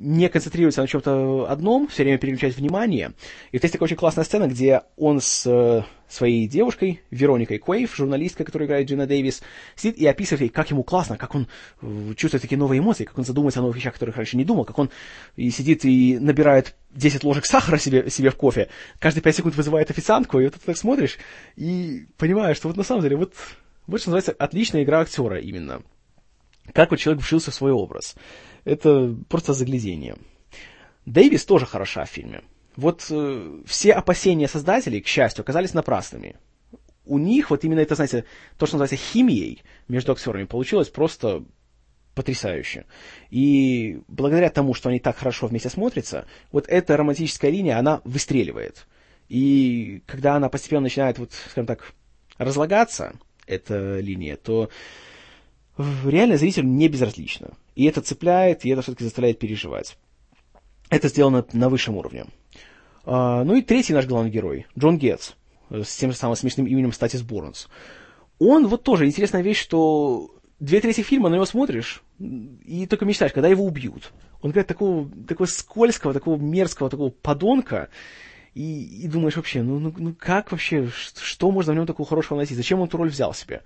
не 0.00 0.28
концентрируется 0.30 0.80
на 0.80 0.88
чем-то 0.88 1.46
одном, 1.50 1.86
все 1.88 2.04
время 2.04 2.18
переключает 2.18 2.56
внимание. 2.56 3.12
И 3.52 3.56
вот 3.56 3.62
есть 3.62 3.72
такая 3.72 3.84
очень 3.84 3.96
классная 3.96 4.24
сцена, 4.24 4.48
где 4.48 4.82
он 4.96 5.20
с 5.20 5.46
э, 5.46 5.82
своей 6.08 6.48
девушкой, 6.48 7.02
Вероникой 7.10 7.58
Куэйв, 7.58 7.94
журналисткой, 7.94 8.46
которая 8.46 8.66
играет 8.66 8.88
Джина 8.88 9.06
Дэвис, 9.06 9.42
сидит 9.76 9.98
и 9.98 10.06
описывает 10.06 10.40
ей, 10.40 10.48
как 10.48 10.70
ему 10.70 10.84
классно, 10.84 11.18
как 11.18 11.34
он 11.34 11.48
э, 11.82 12.14
чувствует 12.16 12.40
такие 12.40 12.56
новые 12.56 12.78
эмоции, 12.78 13.04
как 13.04 13.18
он 13.18 13.24
задумывается 13.24 13.60
о 13.60 13.62
новых 13.62 13.76
вещах, 13.76 13.92
которых 13.92 14.16
раньше 14.16 14.38
не 14.38 14.44
думал, 14.44 14.64
как 14.64 14.78
он 14.78 14.90
и 15.36 15.50
сидит 15.50 15.84
и 15.84 16.18
набирает 16.18 16.74
10 16.92 17.22
ложек 17.22 17.44
сахара 17.44 17.76
себе, 17.76 18.08
себе 18.08 18.30
в 18.30 18.36
кофе, 18.36 18.68
каждые 18.98 19.22
5 19.22 19.36
секунд 19.36 19.54
вызывает 19.54 19.90
официантку, 19.90 20.40
и 20.40 20.44
вот 20.44 20.54
ты 20.54 20.60
так 20.60 20.78
смотришь 20.78 21.18
и 21.56 22.06
понимаешь, 22.16 22.56
что 22.56 22.68
вот 22.68 22.78
на 22.78 22.84
самом 22.84 23.02
деле 23.02 23.16
вот, 23.16 23.34
вот 23.86 24.00
что 24.00 24.10
называется 24.10 24.32
отличная 24.32 24.82
игра 24.82 25.00
актера 25.00 25.38
именно. 25.38 25.82
Как 26.72 26.90
вот 26.90 27.00
человек 27.00 27.22
вжился 27.22 27.50
в 27.50 27.54
свой 27.54 27.72
образ 27.72 28.14
это 28.64 29.16
просто 29.28 29.52
заглядение. 29.52 30.16
Дэвис 31.06 31.44
тоже 31.44 31.66
хороша 31.66 32.04
в 32.04 32.10
фильме. 32.10 32.42
Вот 32.76 33.06
э, 33.10 33.60
все 33.66 33.92
опасения 33.92 34.48
создателей, 34.48 35.00
к 35.00 35.06
счастью, 35.06 35.42
оказались 35.42 35.74
напрасными. 35.74 36.36
У 37.04 37.18
них 37.18 37.50
вот 37.50 37.64
именно 37.64 37.80
это, 37.80 37.94
знаете, 37.94 38.24
то, 38.56 38.66
что 38.66 38.76
называется 38.76 38.96
химией 38.96 39.62
между 39.88 40.12
актерами, 40.12 40.44
получилось 40.44 40.88
просто 40.88 41.44
потрясающе. 42.14 42.86
И 43.30 44.00
благодаря 44.08 44.50
тому, 44.50 44.74
что 44.74 44.88
они 44.88 45.00
так 45.00 45.16
хорошо 45.16 45.46
вместе 45.46 45.70
смотрятся, 45.70 46.26
вот 46.52 46.66
эта 46.68 46.96
романтическая 46.96 47.50
линия, 47.50 47.78
она 47.78 48.00
выстреливает. 48.04 48.86
И 49.28 50.02
когда 50.06 50.36
она 50.36 50.48
постепенно 50.48 50.82
начинает, 50.82 51.18
вот, 51.18 51.32
скажем 51.32 51.66
так, 51.66 51.92
разлагаться, 52.38 53.14
эта 53.46 54.00
линия, 54.00 54.36
то 54.36 54.70
реально 56.04 56.36
зрителю 56.36 56.66
не 56.66 56.88
безразлично. 56.88 57.50
И 57.74 57.84
это 57.84 58.00
цепляет, 58.00 58.64
и 58.64 58.70
это 58.70 58.82
все-таки 58.82 59.04
заставляет 59.04 59.38
переживать. 59.38 59.96
Это 60.88 61.08
сделано 61.08 61.44
на 61.52 61.68
высшем 61.68 61.96
уровне. 61.96 62.26
А, 63.04 63.44
ну 63.44 63.54
и 63.54 63.62
третий 63.62 63.94
наш 63.94 64.06
главный 64.06 64.30
герой, 64.30 64.66
Джон 64.78 64.98
Гетц, 64.98 65.32
с 65.70 65.96
тем 65.96 66.10
же 66.10 66.16
самым 66.16 66.36
смешным 66.36 66.66
именем 66.66 66.92
Статис 66.92 67.22
Борнс. 67.22 67.68
Он 68.38 68.66
вот 68.66 68.82
тоже 68.82 69.06
интересная 69.06 69.42
вещь, 69.42 69.60
что 69.60 70.30
две 70.58 70.80
трети 70.80 71.02
фильма 71.02 71.28
на 71.28 71.34
него 71.34 71.46
смотришь, 71.46 72.02
и 72.18 72.86
только 72.88 73.04
мечтаешь, 73.04 73.32
когда 73.32 73.48
его 73.48 73.64
убьют. 73.64 74.12
Он 74.42 74.50
играет 74.50 74.68
такого, 74.68 75.10
такого 75.26 75.46
скользкого, 75.46 76.12
такого 76.12 76.36
мерзкого, 76.40 76.90
такого 76.90 77.10
подонка, 77.10 77.88
и, 78.54 79.04
и 79.04 79.08
думаешь 79.08 79.36
вообще, 79.36 79.62
ну, 79.62 79.78
ну, 79.78 79.94
ну 79.96 80.14
как 80.18 80.50
вообще, 80.50 80.88
что 80.88 81.50
можно 81.50 81.72
в 81.72 81.76
нем 81.76 81.86
такого 81.86 82.08
хорошего 82.08 82.38
найти? 82.38 82.54
Зачем 82.54 82.80
он 82.80 82.88
эту 82.88 82.96
роль 82.96 83.10
взял 83.10 83.32
себе? 83.32 83.62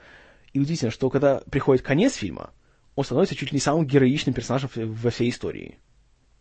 И 0.52 0.60
удивительно, 0.60 0.90
что 0.90 1.10
когда 1.10 1.42
приходит 1.50 1.82
конец 1.82 2.14
фильма, 2.14 2.50
он 2.96 3.04
становится 3.04 3.34
чуть 3.34 3.52
ли 3.52 3.56
не 3.56 3.60
самым 3.60 3.86
героичным 3.86 4.34
персонажем 4.34 4.70
во 4.74 5.10
всей 5.10 5.30
истории. 5.30 5.78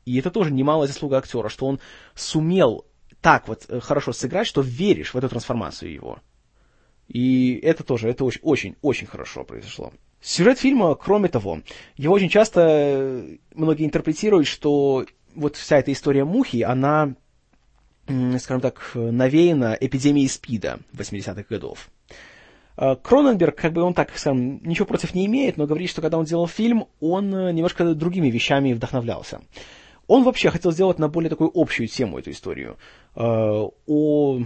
И 0.06 0.18
это 0.18 0.32
тоже 0.32 0.52
немалая 0.52 0.88
заслуга 0.88 1.18
актера, 1.18 1.50
что 1.50 1.66
он 1.66 1.80
сумел 2.16 2.86
так 3.22 3.48
вот 3.48 3.66
э, 3.70 3.80
хорошо 3.80 4.12
сыграть, 4.12 4.48
что 4.48 4.62
веришь 4.62 5.14
в 5.14 5.18
эту 5.18 5.30
трансформацию 5.30 5.92
его. 5.92 6.20
И 7.08 7.60
это 7.64 7.84
тоже, 7.84 8.10
это 8.10 8.26
очень, 8.26 8.42
очень, 8.44 8.76
очень 8.82 9.08
хорошо 9.08 9.44
произошло. 9.44 9.94
Сюжет 10.22 10.60
фильма, 10.60 10.96
кроме 10.96 11.30
того, 11.30 11.62
его 11.96 12.14
очень 12.14 12.30
часто 12.30 12.62
э, 12.66 13.38
многие 13.54 13.86
интерпретируют, 13.86 14.48
что 14.48 15.06
вот 15.36 15.56
вся 15.56 15.80
эта 15.80 15.92
история 15.92 16.26
Мухи, 16.26 16.62
она, 16.62 17.16
скажем 18.40 18.62
так, 18.62 18.92
навеяна 18.94 19.78
эпидемией 19.80 20.28
СПИДа 20.28 20.80
80-х 20.94 21.44
годов. 21.50 21.90
Э, 22.76 22.96
Кроненберг, 23.02 23.56
как 23.56 23.74
бы 23.74 23.82
он 23.82 23.94
так 23.94 24.18
сам 24.18 24.62
ничего 24.64 24.86
против 24.86 25.14
не 25.14 25.26
имеет, 25.26 25.58
но 25.58 25.68
говорит, 25.68 25.90
что 25.90 26.02
когда 26.02 26.18
он 26.18 26.26
делал 26.26 26.48
фильм, 26.48 26.88
он 27.00 27.34
э, 27.34 27.52
немножко 27.52 27.94
другими 27.94 28.30
вещами 28.30 28.74
вдохновлялся. 28.74 29.42
Он 30.08 30.24
вообще 30.24 30.50
хотел 30.50 30.72
сделать 30.72 31.00
на 31.00 31.08
более 31.08 31.30
такую 31.30 31.52
общую 31.54 31.88
тему 31.88 32.20
эту 32.20 32.32
историю. 32.32 32.78
Э, 33.16 33.22
о 33.88 34.40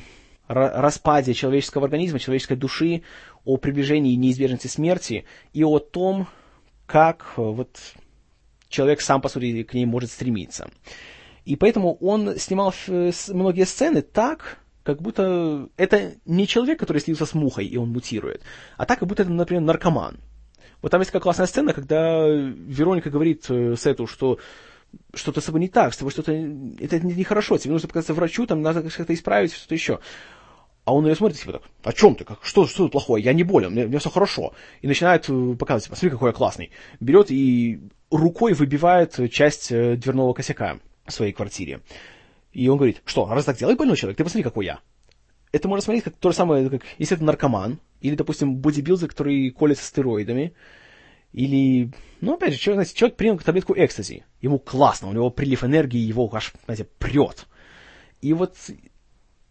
распаде 0.48 1.34
человеческого 1.34 1.86
организма, 1.86 2.20
человеческой 2.20 2.56
души, 2.56 3.02
о 3.44 3.58
приближении 3.58 4.14
и 4.14 4.18
неизбежности 4.18 4.68
смерти 4.68 5.26
и 5.52 5.64
о 5.66 5.80
том, 5.80 6.28
как 6.86 7.34
вот 7.36 7.78
человек 8.70 9.02
сам, 9.02 9.20
по 9.20 9.28
сути, 9.28 9.64
к 9.64 9.74
ней 9.74 9.86
может 9.86 10.10
стремиться. 10.10 10.70
И 11.44 11.58
поэтому 11.58 11.96
он 11.96 12.38
снимал 12.38 12.74
многие 12.88 13.66
сцены 13.66 14.02
так, 14.02 14.60
как 14.88 15.02
будто 15.02 15.68
это 15.76 16.14
не 16.26 16.48
человек, 16.48 16.80
который 16.80 17.00
слился 17.00 17.26
с 17.26 17.34
мухой, 17.34 17.66
и 17.66 17.76
он 17.76 17.90
мутирует, 17.90 18.42
а 18.78 18.86
так, 18.86 19.00
как 19.00 19.10
будто 19.10 19.24
это, 19.24 19.32
например, 19.34 19.62
наркоман. 19.62 20.18
Вот 20.82 20.92
там 20.92 21.02
есть 21.02 21.12
такая 21.12 21.22
классная 21.22 21.46
сцена, 21.46 21.74
когда 21.74 22.26
Вероника 22.26 23.10
говорит 23.10 23.48
э, 23.50 23.76
Сету, 23.76 24.08
что 24.08 24.40
что-то 25.14 25.42
с 25.42 25.44
тобой 25.44 25.60
не 25.60 25.68
так, 25.68 25.94
с 25.94 25.98
тобой 25.98 26.12
что-то... 26.12 26.32
Это 26.32 27.02
нехорошо, 27.02 27.58
тебе 27.58 27.74
нужно 27.74 27.90
показаться 27.90 28.14
врачу, 28.14 28.48
там 28.48 28.62
надо 28.62 28.82
как-то 28.82 29.14
исправить, 29.14 29.52
что-то 29.52 29.76
еще. 29.76 30.00
А 30.86 30.94
он 30.94 31.04
нее 31.04 31.16
смотрит, 31.16 31.38
типа 31.38 31.52
так, 31.52 31.64
о 31.84 31.92
чем 31.92 32.16
ты, 32.16 32.24
как, 32.24 32.46
что, 32.46 32.66
что 32.66 32.84
тут 32.84 32.94
плохое, 32.94 33.22
я 33.22 33.34
не 33.34 33.44
болен, 33.44 33.74
мне, 33.74 33.88
мне 33.88 34.00
все 34.00 34.10
хорошо. 34.10 34.54
И 34.80 34.88
начинает 34.88 35.26
э, 35.28 35.56
показывать, 35.60 35.90
посмотри, 35.90 36.12
какой 36.12 36.30
я 36.30 36.34
классный. 36.34 36.72
Берет 37.02 37.30
и 37.30 37.82
рукой 38.10 38.54
выбивает 38.54 39.20
часть 39.34 39.70
э, 39.70 39.98
дверного 39.98 40.32
косяка 40.32 40.80
в 41.06 41.12
своей 41.12 41.34
квартире. 41.34 41.82
И 42.58 42.70
он 42.70 42.78
говорит, 42.78 43.04
что, 43.06 43.28
раз 43.28 43.46
так 43.46 43.56
делай, 43.56 43.76
больной 43.76 43.96
человек, 43.96 44.18
ты 44.18 44.24
посмотри, 44.24 44.42
какой 44.42 44.66
я. 44.66 44.80
Это 45.52 45.68
можно 45.68 45.84
смотреть 45.84 46.06
как 46.06 46.16
то 46.16 46.32
же 46.32 46.36
самое, 46.36 46.68
как 46.72 46.82
если 46.98 47.16
это 47.16 47.24
наркоман, 47.24 47.80
или, 48.02 48.16
допустим, 48.16 48.56
бодибилдер, 48.56 49.10
который 49.10 49.52
колется 49.52 49.86
стероидами, 49.86 50.56
или, 51.34 51.92
ну, 52.20 52.34
опять 52.34 52.54
же, 52.54 52.60
человек, 52.60 52.78
знаете, 52.78 52.98
человек 52.98 53.16
принял 53.16 53.38
таблетку 53.38 53.76
экстази, 53.78 54.26
ему 54.42 54.58
классно, 54.58 55.08
у 55.08 55.14
него 55.14 55.30
прилив 55.30 55.64
энергии, 55.64 56.00
его 56.00 56.28
аж, 56.34 56.52
знаете, 56.66 56.86
прет. 56.98 57.46
И 58.22 58.34
вот 58.34 58.56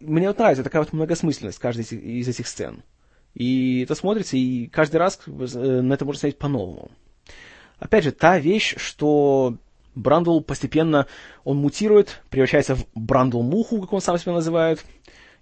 мне 0.00 0.26
вот 0.26 0.38
нравится 0.38 0.64
такая 0.64 0.82
вот 0.82 0.92
многосмысленность 0.92 1.60
каждой 1.60 1.84
из 1.84 2.26
этих 2.26 2.48
сцен. 2.48 2.82
И 3.34 3.82
это 3.82 3.94
смотрится, 3.94 4.36
и 4.36 4.66
каждый 4.66 4.96
раз 4.96 5.20
э, 5.28 5.30
на 5.30 5.92
это 5.92 6.04
можно 6.04 6.18
смотреть 6.18 6.38
по-новому. 6.38 6.90
Опять 7.78 8.02
же, 8.02 8.10
та 8.10 8.40
вещь, 8.40 8.74
что 8.78 9.58
Брандл 9.96 10.40
постепенно, 10.40 11.06
он 11.42 11.56
мутирует, 11.56 12.22
превращается 12.30 12.76
в 12.76 12.86
Брандл-муху, 12.94 13.80
как 13.80 13.92
он 13.92 14.00
сам 14.00 14.18
себя 14.18 14.32
называет, 14.32 14.84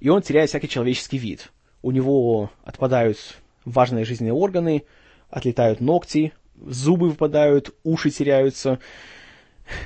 и 0.01 0.09
он 0.09 0.23
теряет 0.23 0.49
всякий 0.49 0.69
человеческий 0.69 1.19
вид. 1.19 1.53
У 1.83 1.91
него 1.91 2.51
отпадают 2.65 3.19
важные 3.65 4.05
жизненные 4.05 4.33
органы, 4.33 4.85
отлетают 5.29 5.81
ногти, 5.81 6.33
зубы 6.57 7.09
выпадают, 7.11 7.75
уши 7.83 8.11
теряются. 8.11 8.79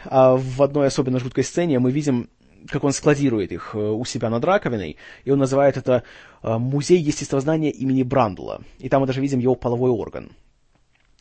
А 0.04 0.36
в 0.36 0.62
одной 0.62 0.88
особенно 0.88 1.18
жуткой 1.18 1.44
сцене 1.44 1.78
мы 1.78 1.90
видим 1.90 2.28
как 2.68 2.84
он 2.84 2.92
складирует 2.92 3.52
их 3.52 3.70
э, 3.74 3.78
у 3.78 4.04
себя 4.04 4.30
над 4.30 4.44
раковиной, 4.44 4.96
и 5.24 5.30
он 5.30 5.38
называет 5.38 5.76
это 5.76 6.02
э, 6.42 6.58
«Музей 6.58 6.98
естествознания 6.98 7.70
имени 7.70 8.02
Брандла». 8.02 8.62
И 8.78 8.88
там 8.88 9.00
мы 9.00 9.06
даже 9.06 9.20
видим 9.20 9.38
его 9.38 9.54
половой 9.54 9.90
орган. 9.90 10.32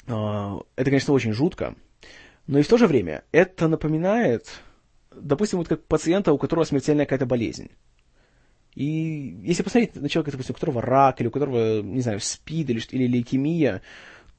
Э, 0.08 0.58
это, 0.76 0.90
конечно, 0.90 1.14
очень 1.14 1.34
жутко, 1.34 1.76
но 2.48 2.60
и 2.60 2.64
в 2.64 2.68
то 2.68 2.78
же 2.78 2.88
время 2.88 3.24
это 3.32 3.68
напоминает, 3.68 4.62
допустим, 5.14 5.60
вот 5.60 5.68
как 5.68 5.84
пациента, 5.84 6.34
у 6.34 6.38
которого 6.38 6.64
смертельная 6.64 7.06
какая-то 7.06 7.26
болезнь. 7.26 7.70
И 8.74 9.38
если 9.44 9.64
посмотреть 9.64 9.96
на 9.96 10.08
человека, 10.08 10.32
допустим, 10.32 10.54
у 10.54 10.56
которого 10.56 10.82
рак, 10.82 11.20
или 11.20 11.28
у 11.28 11.32
которого, 11.32 11.82
не 11.82 12.02
знаю, 12.02 12.20
спид, 12.20 12.70
или, 12.70 12.82
или 12.92 13.08
лейкемия, 13.08 13.82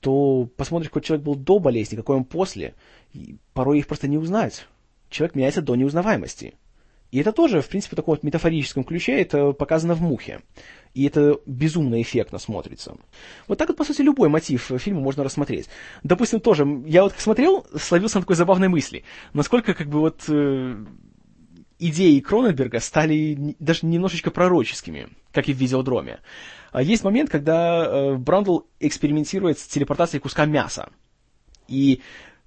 то 0.00 0.48
посмотришь, 0.56 0.90
какой 0.90 1.02
человек 1.02 1.24
был 1.24 1.34
до 1.34 1.58
болезни, 1.58 1.96
какой 1.96 2.16
он 2.16 2.24
после, 2.24 2.74
и 3.12 3.36
порой 3.52 3.80
их 3.80 3.86
просто 3.86 4.06
не 4.06 4.16
узнать. 4.16 4.66
Человек 5.10 5.34
меняется 5.34 5.60
до 5.60 5.74
неузнаваемости. 5.74 6.54
И 7.10 7.18
это 7.18 7.32
тоже, 7.32 7.62
в 7.62 7.68
принципе, 7.68 7.94
в 7.94 7.96
таком 7.96 8.12
вот 8.12 8.22
метафорическом 8.22 8.84
ключе, 8.84 9.20
это 9.20 9.52
показано 9.52 9.94
в 9.94 10.02
«Мухе». 10.02 10.40
И 10.94 11.06
это 11.06 11.38
безумно 11.46 12.00
эффектно 12.02 12.38
смотрится. 12.38 12.96
Вот 13.46 13.58
так 13.58 13.68
вот, 13.68 13.76
по 13.76 13.84
сути, 13.84 14.02
любой 14.02 14.28
мотив 14.28 14.70
фильма 14.78 15.00
можно 15.00 15.24
рассмотреть. 15.24 15.68
Допустим, 16.02 16.40
тоже, 16.40 16.66
я 16.86 17.02
вот 17.02 17.14
смотрел, 17.16 17.66
словился 17.78 18.16
на 18.16 18.22
такой 18.22 18.36
забавной 18.36 18.68
мысли. 18.68 19.04
Насколько, 19.32 19.74
как 19.74 19.88
бы, 19.88 20.00
вот, 20.00 20.24
э, 20.28 20.84
идеи 21.78 22.20
Кроненберга 22.20 22.80
стали 22.80 23.54
даже 23.58 23.86
немножечко 23.86 24.30
пророческими, 24.30 25.08
как 25.32 25.48
и 25.48 25.54
в 25.54 25.56
«Видеодроме». 25.56 26.20
А 26.72 26.82
есть 26.82 27.04
момент, 27.04 27.30
когда 27.30 27.84
э, 27.84 28.14
Брандл 28.16 28.60
экспериментирует 28.80 29.58
с 29.58 29.66
телепортацией 29.66 30.20
куска 30.20 30.44
мяса. 30.44 30.90
И 31.66 32.00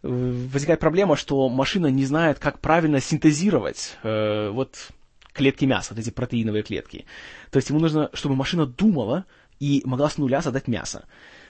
возникает 0.04 0.80
проблема, 0.80 1.16
что 1.16 1.48
машина 1.50 1.88
не 1.88 2.06
знает, 2.06 2.40
как 2.40 2.60
правильно 2.60 3.00
синтезировать 3.00 3.98
э, 4.04 4.50
вот 4.50 4.92
клетки 5.34 5.66
мяса, 5.66 5.94
вот 5.94 6.00
эти 6.00 6.10
протеиновые 6.10 6.64
клетки. 6.64 7.06
То 7.52 7.58
есть 7.58 7.70
ему 7.70 7.80
нужно, 7.80 8.10
чтобы 8.14 8.36
машина 8.36 8.66
думала 8.66 9.26
и 9.60 9.82
могла 9.86 10.10
с 10.10 10.18
нуля 10.18 10.42
создать 10.42 10.68
мясо. 10.68 11.06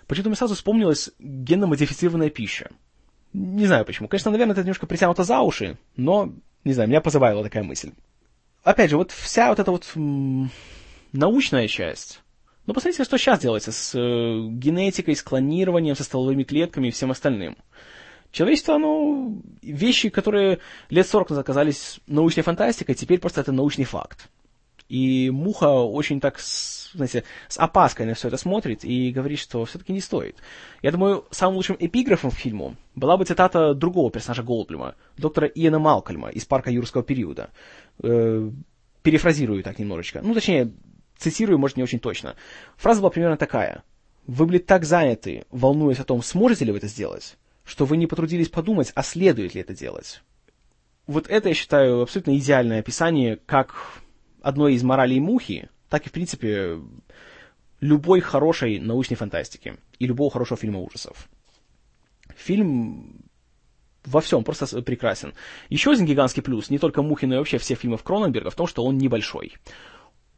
Почему-то 0.07 0.29
мне 0.29 0.35
сразу 0.35 0.55
вспомнилась 0.55 1.11
генно-модифицированная 1.19 2.29
пища. 2.29 2.71
Не 3.33 3.65
знаю 3.65 3.85
почему. 3.85 4.07
Конечно, 4.07 4.31
наверное, 4.31 4.53
это 4.53 4.61
немножко 4.61 4.85
притянуто 4.85 5.23
за 5.23 5.39
уши, 5.39 5.77
но, 5.95 6.33
не 6.65 6.73
знаю, 6.73 6.89
меня 6.89 7.01
позабавила 7.01 7.43
такая 7.43 7.63
мысль. 7.63 7.91
Опять 8.63 8.89
же, 8.89 8.97
вот 8.97 9.11
вся 9.11 9.49
вот 9.49 9.59
эта 9.59 9.71
вот 9.71 9.87
научная 11.13 11.67
часть, 11.67 12.21
ну, 12.67 12.73
посмотрите, 12.73 13.03
что 13.05 13.17
сейчас 13.17 13.39
делается 13.39 13.71
с 13.71 13.95
э, 13.97 14.47
генетикой, 14.49 15.15
с 15.15 15.23
клонированием, 15.23 15.95
со 15.95 16.03
стволовыми 16.03 16.43
клетками 16.43 16.89
и 16.89 16.91
всем 16.91 17.09
остальным. 17.09 17.57
Человечество, 18.31 18.75
оно, 18.75 19.33
вещи, 19.61 20.09
которые 20.09 20.59
лет 20.89 21.07
40 21.07 21.31
назад 21.31 21.43
оказались 21.43 21.99
научной 22.07 22.43
фантастикой, 22.43 22.95
теперь 22.95 23.19
просто 23.19 23.41
это 23.41 23.51
научный 23.51 23.83
факт. 23.83 24.29
И 24.87 25.29
Муха 25.29 25.69
очень 25.69 26.19
так, 26.19 26.39
знаете, 26.93 27.23
с 27.47 27.57
опаской 27.57 28.05
на 28.05 28.13
все 28.13 28.27
это 28.27 28.35
смотрит 28.35 28.83
и 28.83 29.11
говорит, 29.11 29.39
что 29.39 29.63
все-таки 29.63 29.93
не 29.93 30.01
стоит. 30.01 30.35
Я 30.81 30.91
думаю, 30.91 31.25
самым 31.31 31.55
лучшим 31.55 31.77
эпиграфом 31.79 32.31
к 32.31 32.35
фильму 32.35 32.75
была 32.93 33.15
бы 33.15 33.23
цитата 33.23 33.73
другого 33.73 34.11
персонажа 34.11 34.43
Голдблюма, 34.43 34.95
доктора 35.17 35.47
Иэна 35.47 35.79
Малкольма 35.79 36.27
из 36.27 36.43
«Парка 36.43 36.71
юрского 36.71 37.03
периода». 37.03 37.51
Э, 38.03 38.49
перефразирую 39.01 39.63
так 39.63 39.79
немножечко. 39.79 40.19
Ну, 40.21 40.33
точнее, 40.33 40.73
цитирую, 41.17 41.57
может, 41.57 41.77
не 41.77 41.83
очень 41.83 41.99
точно. 41.99 42.35
Фраза 42.75 42.99
была 42.99 43.11
примерно 43.11 43.37
такая. 43.37 43.83
«Вы 44.27 44.45
были 44.45 44.57
так 44.57 44.83
заняты, 44.83 45.45
волнуясь 45.51 45.99
о 45.99 46.03
том, 46.03 46.21
сможете 46.21 46.65
ли 46.65 46.71
вы 46.73 46.79
это 46.79 46.87
сделать, 46.87 47.37
что 47.71 47.85
вы 47.85 47.95
не 47.95 48.05
потрудились 48.05 48.49
подумать, 48.49 48.91
а 48.95 49.01
следует 49.01 49.55
ли 49.55 49.61
это 49.61 49.73
делать. 49.73 50.21
Вот 51.07 51.27
это, 51.29 51.47
я 51.47 51.55
считаю, 51.55 52.01
абсолютно 52.01 52.37
идеальное 52.37 52.79
описание 52.79 53.37
как 53.37 54.01
одной 54.41 54.73
из 54.73 54.83
моралей 54.83 55.21
мухи, 55.21 55.69
так 55.89 56.05
и, 56.05 56.09
в 56.09 56.11
принципе, 56.11 56.81
любой 57.79 58.19
хорошей 58.19 58.79
научной 58.79 59.15
фантастики 59.15 59.77
и 59.99 60.05
любого 60.05 60.29
хорошего 60.29 60.57
фильма 60.57 60.79
ужасов. 60.79 61.29
Фильм 62.35 63.23
во 64.03 64.19
всем 64.19 64.43
просто 64.43 64.81
прекрасен. 64.81 65.33
Еще 65.69 65.91
один 65.91 66.05
гигантский 66.05 66.43
плюс, 66.43 66.69
не 66.69 66.77
только 66.77 67.01
Мухи, 67.01 67.25
но 67.25 67.35
и 67.35 67.37
вообще 67.37 67.57
всех 67.57 67.79
фильмов 67.79 68.03
Кроненберга, 68.03 68.49
в 68.49 68.55
том, 68.55 68.67
что 68.67 68.83
он 68.83 68.97
небольшой 68.97 69.53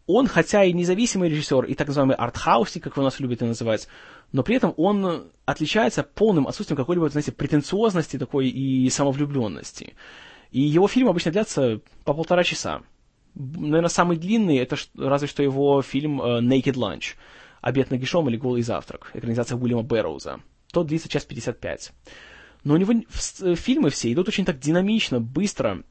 он, 0.06 0.28
хотя 0.28 0.64
и 0.64 0.74
независимый 0.74 1.30
режиссер, 1.30 1.66
и 1.66 1.76
так 1.76 1.88
называемый 1.88 2.16
артхаусник, 2.16 2.84
как 2.84 2.98
вы 2.98 3.04
нас 3.04 3.20
любите 3.20 3.46
называть, 3.46 3.88
но 4.32 4.44
при 4.44 4.56
этом 4.56 4.74
он 4.78 5.32
отличается 5.46 6.04
полным 6.04 6.48
отсутствием 6.48 6.78
какой-либо, 6.78 7.10
знаете, 7.10 7.32
претенциозности 7.32 8.18
такой 8.18 8.50
и 8.50 8.90
самовлюбленности. 8.90 9.94
И 10.52 10.62
его 10.62 10.88
фильмы 10.88 11.12
обычно 11.12 11.32
длятся 11.32 11.82
по 12.04 12.14
полтора 12.14 12.44
часа. 12.44 12.82
Наверное, 13.36 13.90
самый 13.90 14.18
длинный, 14.18 14.58
это 14.58 14.76
разве 14.98 15.28
что 15.28 15.42
его 15.42 15.82
фильм 15.82 16.22
uh, 16.22 16.42
Naked 16.42 16.74
Lunch, 16.74 17.16
«Обед 17.62 17.90
нагишом» 17.90 18.30
или 18.30 18.38
«Голый 18.38 18.62
завтрак», 18.62 19.10
экранизация 19.14 19.58
Уильяма 19.58 19.84
Бэрроуза. 19.84 20.42
Тот 20.72 20.88
длится 20.88 21.10
час 21.10 21.24
55. 21.24 21.92
Но 22.64 22.76
у 22.76 22.78
него 22.78 22.94
фильмы 23.56 23.90
все 23.90 24.12
идут 24.12 24.28
очень 24.28 24.46
так 24.46 24.60
динамично, 24.60 25.20
быстро, 25.20 25.84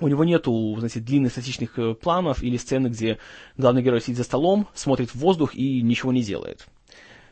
у 0.00 0.08
него 0.08 0.24
нету, 0.24 0.74
знаете, 0.78 1.00
длинных 1.00 1.32
статичных 1.32 1.78
э, 1.78 1.94
планов 1.94 2.42
или 2.42 2.56
сцены, 2.56 2.88
где 2.88 3.18
главный 3.56 3.82
герой 3.82 4.00
сидит 4.00 4.16
за 4.16 4.24
столом, 4.24 4.68
смотрит 4.74 5.10
в 5.10 5.16
воздух 5.16 5.54
и 5.54 5.82
ничего 5.82 6.12
не 6.12 6.22
делает. 6.22 6.66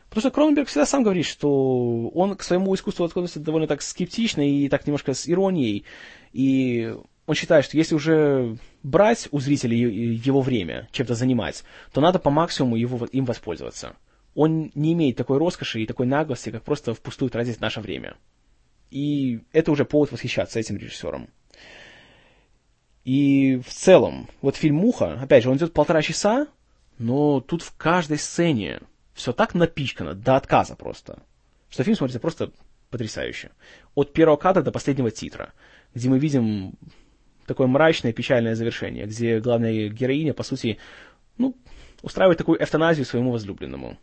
Потому 0.09 0.21
что 0.21 0.31
Кроненберг 0.31 0.67
всегда 0.67 0.85
сам 0.85 1.03
говорит, 1.03 1.25
что 1.25 2.09
он 2.09 2.35
к 2.35 2.43
своему 2.43 2.73
искусству 2.73 3.05
относится 3.05 3.39
довольно 3.39 3.67
так 3.67 3.81
скептично 3.81 4.41
и 4.41 4.69
так 4.69 4.87
немножко 4.87 5.13
с 5.13 5.27
иронией. 5.27 5.85
И 6.31 6.93
он 7.25 7.35
считает, 7.35 7.65
что 7.65 7.77
если 7.77 7.93
уже 7.93 8.57
брать 8.83 9.27
у 9.31 9.39
зрителей 9.39 10.15
его 10.15 10.41
время, 10.41 10.87
чем-то 10.91 11.13
занимать, 11.13 11.63
то 11.91 11.99
надо 11.99 12.19
по 12.19 12.29
максимуму 12.29 12.77
его, 12.77 13.05
им 13.05 13.25
воспользоваться. 13.25 13.95
Он 14.33 14.71
не 14.75 14.93
имеет 14.93 15.17
такой 15.17 15.37
роскоши 15.37 15.81
и 15.81 15.85
такой 15.85 16.05
наглости, 16.05 16.51
как 16.51 16.63
просто 16.63 16.93
впустую 16.93 17.29
тратить 17.29 17.59
наше 17.59 17.81
время. 17.81 18.15
И 18.91 19.41
это 19.51 19.71
уже 19.71 19.83
повод 19.83 20.11
восхищаться 20.11 20.59
этим 20.59 20.77
режиссером. 20.77 21.29
И 23.07 23.61
в 23.65 23.73
целом, 23.73 24.27
вот 24.41 24.57
фильм 24.57 24.75
«Муха», 24.75 25.13
опять 25.21 25.41
же, 25.41 25.49
он 25.49 25.55
идет 25.55 25.71
полтора 25.71 26.01
часа, 26.01 26.45
но 26.97 27.39
тут 27.39 27.61
в 27.61 27.73
каждой 27.77 28.17
сцене 28.17 28.81
все 29.13 29.31
так 29.31 29.55
напичкано, 29.55 30.13
до 30.13 30.35
отказа 30.35 30.75
просто, 30.75 31.23
что 31.69 31.85
фильм 31.85 31.95
смотрится 31.95 32.19
просто 32.19 32.51
потрясающе. 32.89 33.51
От 33.95 34.11
первого 34.11 34.35
кадра 34.35 34.61
до 34.61 34.73
последнего 34.73 35.09
титра, 35.09 35.53
где 35.95 36.09
мы 36.09 36.19
видим 36.19 36.73
такое 37.45 37.67
мрачное, 37.67 38.11
печальное 38.11 38.55
завершение, 38.55 39.05
где 39.05 39.39
главная 39.39 39.87
героиня, 39.87 40.33
по 40.33 40.43
сути, 40.43 40.77
ну, 41.37 41.55
устраивает 42.01 42.37
такую 42.37 42.61
эвтаназию 42.61 43.05
своему 43.05 43.31
возлюбленному. 43.31 43.97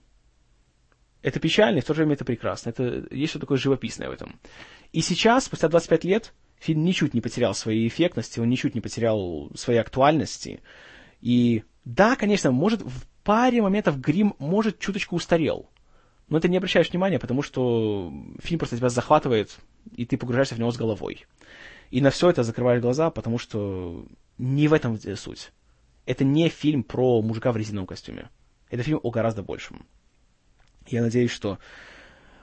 Это 1.21 1.41
печально, 1.41 1.77
и 1.77 1.81
в 1.83 1.85
то 1.85 1.93
же 1.93 1.99
время 1.99 2.15
это 2.15 2.25
прекрасно. 2.25 2.71
Это 2.71 3.07
есть 3.11 3.33
что 3.33 3.39
такое 3.39 3.59
живописное 3.59 4.09
в 4.09 4.13
этом. 4.13 4.41
И 4.93 5.03
сейчас, 5.03 5.45
спустя 5.45 5.69
25 5.69 6.05
лет, 6.05 6.33
фильм 6.59 6.85
ничуть 6.85 7.15
не 7.15 7.21
потерял 7.21 7.55
своей 7.55 7.87
эффектности, 7.89 8.41
он 8.41 8.49
ничуть 8.49 8.75
не 8.75 8.81
потерял 8.81 9.51
своей 9.55 9.81
актуальности. 9.81 10.61
И 11.21 11.65
Да, 11.85 12.17
конечно, 12.17 12.51
может, 12.51 12.83
в 12.83 13.07
паре 13.23 13.63
моментов 13.63 14.01
грим 14.01 14.35
может 14.39 14.79
чуточку 14.79 15.17
устарел. 15.17 15.71
Но 16.29 16.41
ты 16.41 16.49
не 16.49 16.57
обращаешь 16.57 16.91
внимания, 16.91 17.19
потому 17.19 17.43
что 17.43 18.13
фильм 18.43 18.59
просто 18.59 18.77
тебя 18.77 18.89
захватывает, 18.89 19.59
и 19.95 20.07
ты 20.07 20.17
погружаешься 20.17 20.55
в 20.55 20.59
него 20.59 20.71
с 20.71 20.77
головой. 20.77 21.27
И 21.91 22.01
на 22.01 22.11
все 22.11 22.31
это 22.31 22.43
закрываешь 22.43 22.81
глаза, 22.81 23.11
потому 23.11 23.39
что 23.39 24.07
не 24.39 24.69
в 24.69 24.73
этом 24.73 24.99
суть. 25.17 25.53
Это 26.07 26.25
не 26.25 26.49
фильм 26.49 26.83
про 26.83 27.23
мужика 27.23 27.53
в 27.53 27.57
резиновом 27.57 27.87
костюме. 27.87 28.31
Это 28.71 28.83
фильм 28.83 29.01
о 29.03 29.11
гораздо 29.11 29.43
большем. 29.43 29.87
Я 30.87 31.03
надеюсь, 31.03 31.31
что 31.31 31.59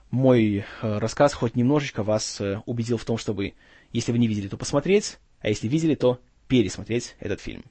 мой 0.09 0.65
э, 0.81 0.97
рассказ 0.97 1.33
хоть 1.33 1.55
немножечко 1.55 2.03
вас 2.03 2.41
э, 2.41 2.61
убедил 2.65 2.97
в 2.97 3.05
том, 3.05 3.17
чтобы, 3.17 3.53
если 3.91 4.11
вы 4.11 4.17
не 4.19 4.27
видели, 4.27 4.47
то 4.47 4.57
посмотреть, 4.57 5.17
а 5.39 5.49
если 5.49 5.67
видели, 5.67 5.95
то 5.95 6.19
пересмотреть 6.47 7.15
этот 7.19 7.41
фильм. 7.41 7.63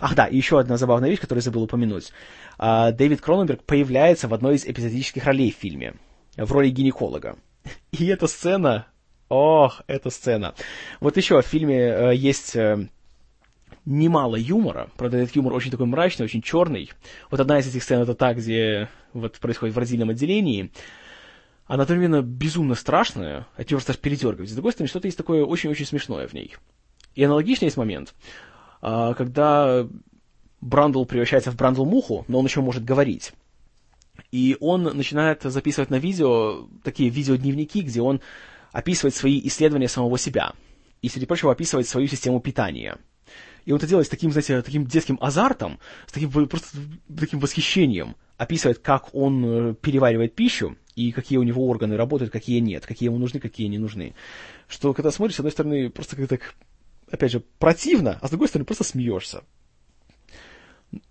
Ах 0.00 0.14
да, 0.14 0.26
и 0.26 0.36
еще 0.36 0.58
одна 0.58 0.76
забавная 0.76 1.08
вещь, 1.08 1.20
которую 1.20 1.42
забыл 1.42 1.62
упомянуть. 1.62 2.12
А, 2.58 2.92
Дэвид 2.92 3.20
Кроненберг 3.20 3.64
появляется 3.64 4.28
в 4.28 4.34
одной 4.34 4.56
из 4.56 4.66
эпизодических 4.66 5.24
ролей 5.24 5.50
в 5.50 5.56
фильме, 5.56 5.94
в 6.36 6.50
роли 6.52 6.68
гинеколога. 6.68 7.38
И 7.92 8.06
эта 8.06 8.26
сцена... 8.26 8.86
Ох, 9.28 9.80
эта 9.86 10.10
сцена. 10.10 10.54
Вот 11.00 11.16
еще 11.16 11.40
в 11.40 11.46
фильме 11.46 11.78
э, 11.78 12.14
есть 12.14 12.54
э, 12.54 12.86
немало 13.86 14.36
юмора. 14.36 14.90
Правда, 14.98 15.16
этот 15.16 15.34
юмор 15.34 15.54
очень 15.54 15.70
такой 15.70 15.86
мрачный, 15.86 16.24
очень 16.24 16.42
черный. 16.42 16.90
Вот 17.30 17.40
одна 17.40 17.58
из 17.58 17.66
этих 17.66 17.82
сцен 17.82 18.02
это 18.02 18.14
та, 18.14 18.34
где 18.34 18.90
вот 19.14 19.38
происходит 19.38 19.74
в 19.74 19.78
родильном 19.78 20.10
отделении. 20.10 20.70
Она 21.66 21.84
одновременно 21.84 22.22
безумно 22.22 22.74
страшная, 22.74 23.46
от 23.56 23.70
нее 23.70 23.78
просто 23.78 23.92
аж. 23.92 24.50
С 24.50 24.54
другой 24.54 24.72
стороны, 24.72 24.88
что-то 24.88 25.06
есть 25.06 25.16
такое 25.16 25.44
очень-очень 25.44 25.86
смешное 25.86 26.26
в 26.26 26.32
ней. 26.32 26.56
И 27.14 27.22
аналогичный 27.22 27.66
есть 27.66 27.76
момент, 27.76 28.14
а, 28.80 29.14
когда 29.14 29.86
Брандл 30.60 31.04
превращается 31.04 31.50
в 31.50 31.56
Брандл-муху, 31.56 32.24
но 32.28 32.38
он 32.38 32.46
еще 32.46 32.60
может 32.60 32.84
говорить. 32.84 33.32
И 34.30 34.56
он 34.60 34.84
начинает 34.84 35.42
записывать 35.42 35.90
на 35.90 35.98
видео 35.98 36.68
такие 36.82 37.10
видеодневники, 37.10 37.82
где 37.82 38.00
он 38.00 38.20
описывает 38.72 39.14
свои 39.14 39.40
исследования 39.46 39.88
самого 39.88 40.18
себя. 40.18 40.52
И, 41.02 41.08
среди 41.08 41.26
прочего, 41.26 41.52
описывает 41.52 41.88
свою 41.88 42.06
систему 42.06 42.40
питания. 42.40 42.96
И 43.64 43.72
он 43.72 43.78
это 43.78 43.86
делает 43.86 44.06
с 44.06 44.10
таким, 44.10 44.32
знаете, 44.32 44.62
таким 44.62 44.86
детским 44.86 45.18
азартом, 45.20 45.78
с 46.06 46.12
таким 46.12 46.30
просто 46.30 46.78
таким 47.18 47.38
восхищением. 47.38 48.16
Описывает, 48.36 48.78
как 48.78 49.14
он 49.14 49.44
э, 49.44 49.74
переваривает 49.74 50.34
пищу, 50.34 50.76
и 50.94 51.12
какие 51.12 51.38
у 51.38 51.42
него 51.42 51.66
органы 51.66 51.96
работают, 51.96 52.32
какие 52.32 52.60
нет, 52.60 52.86
какие 52.86 53.08
ему 53.08 53.18
нужны, 53.18 53.40
какие 53.40 53.66
не 53.68 53.78
нужны. 53.78 54.14
Что, 54.68 54.92
когда 54.94 55.10
смотришь, 55.10 55.36
с 55.36 55.40
одной 55.40 55.52
стороны, 55.52 55.90
просто 55.90 56.16
как-то 56.16 56.36
так 56.36 56.54
опять 57.12 57.30
же, 57.30 57.40
противно, 57.58 58.18
а 58.20 58.26
с 58.26 58.30
другой 58.30 58.48
стороны, 58.48 58.64
просто 58.64 58.84
смеешься. 58.84 59.44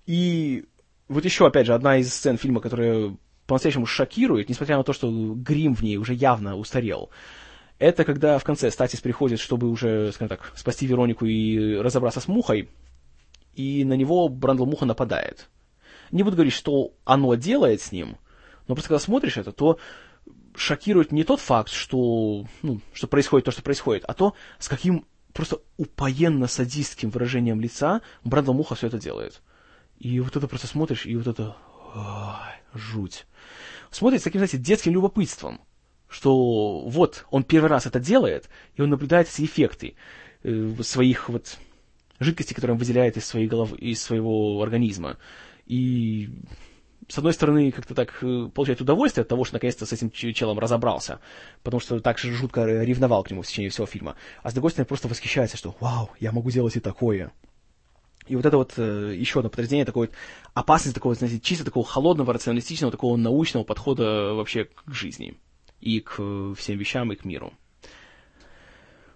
И 0.06 0.66
вот 1.08 1.24
еще, 1.24 1.48
опять 1.48 1.68
же, 1.68 1.74
одна 1.74 1.98
из 1.98 2.14
сцен 2.14 2.38
фильма, 2.38 2.60
которая 2.60 3.16
по-настоящему 3.48 3.86
шокирует, 3.86 4.50
несмотря 4.50 4.78
на 4.78 4.84
то, 4.84 4.94
что 4.94 5.10
грим 5.36 5.76
в 5.76 5.84
ней 5.84 5.98
уже 5.98 6.14
явно 6.14 6.58
устарел, 6.58 7.10
это 7.80 8.04
когда 8.04 8.38
в 8.38 8.44
конце 8.44 8.70
Статис 8.72 9.00
приходит, 9.02 9.40
чтобы 9.40 9.70
уже, 9.70 10.12
скажем 10.12 10.30
так, 10.30 10.54
спасти 10.56 10.86
Веронику 10.86 11.26
и 11.26 11.76
разобраться 11.76 12.20
с 12.20 12.28
Мухой, 12.28 12.70
и 13.56 13.84
на 13.86 13.94
него 13.94 14.28
Брандл 14.28 14.66
Муха 14.66 14.86
нападает. 14.86 15.50
Не 16.12 16.24
буду 16.24 16.36
говорить, 16.36 16.54
что 16.54 16.94
оно 17.06 17.36
делает 17.36 17.82
с 17.82 17.92
ним, 17.92 18.18
но 18.72 18.76
просто 18.76 18.88
когда 18.88 19.00
смотришь 19.00 19.36
это, 19.36 19.52
то 19.52 19.80
шокирует 20.56 21.12
не 21.12 21.26
тот 21.26 21.42
факт, 21.42 21.70
что, 21.70 22.46
ну, 22.62 22.80
что 22.94 23.08
происходит 23.08 23.44
то, 23.44 23.52
что 23.52 23.62
происходит, 23.62 24.06
а 24.08 24.14
то, 24.14 24.34
с 24.60 24.70
каким 24.70 25.06
просто 25.34 25.60
упоенно-садистским 25.78 27.10
выражением 27.10 27.60
лица 27.60 28.00
Брэндон 28.24 28.56
Муха 28.56 28.76
все 28.76 28.88
это 28.88 28.98
делает. 28.98 29.42
И 30.00 30.22
вот 30.22 30.38
это 30.38 30.48
просто 30.48 30.68
смотришь, 30.68 31.06
и 31.06 31.18
вот 31.18 31.28
это... 31.28 31.58
Ой, 31.94 32.80
жуть. 32.80 33.26
Смотрит 33.90 34.22
с 34.22 34.24
таким, 34.24 34.40
знаете, 34.40 34.58
детским 34.58 34.94
любопытством, 34.94 35.60
что 36.08 36.80
вот 36.88 37.26
он 37.30 37.44
первый 37.44 37.68
раз 37.68 37.88
это 37.88 38.00
делает, 38.00 38.48
и 38.76 38.82
он 38.82 38.90
наблюдает 38.90 39.28
эти 39.28 39.44
эффекты 39.44 39.96
э, 40.44 40.76
своих 40.80 41.28
вот 41.28 41.58
жидкостей, 42.22 42.56
которые 42.56 42.76
он 42.76 42.80
выделяет 42.80 43.18
из 43.18 43.26
своей 43.26 43.48
головы, 43.48 43.76
из 43.80 44.02
своего 44.02 44.64
организма. 44.64 45.18
И 45.66 46.30
с 47.12 47.18
одной 47.18 47.34
стороны, 47.34 47.72
как-то 47.72 47.94
так 47.94 48.24
э, 48.24 48.50
получает 48.54 48.80
удовольствие 48.80 49.24
от 49.24 49.28
того, 49.28 49.44
что 49.44 49.56
наконец-то 49.56 49.86
с 49.86 49.92
этим 49.92 50.10
челом 50.12 50.60
разобрался, 50.60 51.20
потому 51.62 51.82
что 51.82 52.00
так 52.00 52.18
же 52.18 52.32
жутко 52.32 52.66
ревновал 52.66 53.24
к 53.24 53.32
нему 53.32 53.42
в 53.42 53.48
течение 53.48 53.70
всего 53.70 53.86
фильма. 53.86 54.16
А 54.44 54.50
с 54.50 54.54
другой 54.54 54.72
стороны, 54.72 54.88
просто 54.88 55.10
восхищается, 55.10 55.58
что 55.58 55.76
«Вау, 55.82 56.10
я 56.22 56.32
могу 56.32 56.50
делать 56.52 56.78
и 56.78 56.80
такое». 56.80 57.34
И 58.28 58.36
вот 58.38 58.46
это 58.46 58.56
вот 58.56 58.74
э, 58.78 59.14
еще 59.18 59.40
одно 59.40 59.50
подтверждение 59.50 59.84
такой 59.84 60.08
вот 60.08 60.16
опасности, 60.54 60.96
такого, 60.96 61.16
знаете, 61.16 61.42
чисто 61.42 61.66
такого 61.66 61.86
холодного, 61.86 62.34
рационалистичного, 62.34 62.92
такого 62.92 63.18
научного 63.18 63.66
подхода 63.66 64.34
вообще 64.34 64.66
к 64.66 64.94
жизни 64.94 65.38
и 65.82 66.00
к 66.00 66.16
э, 66.18 66.54
всем 66.58 66.78
вещам, 66.78 67.12
и 67.12 67.18
к 67.18 67.26
миру. 67.26 67.52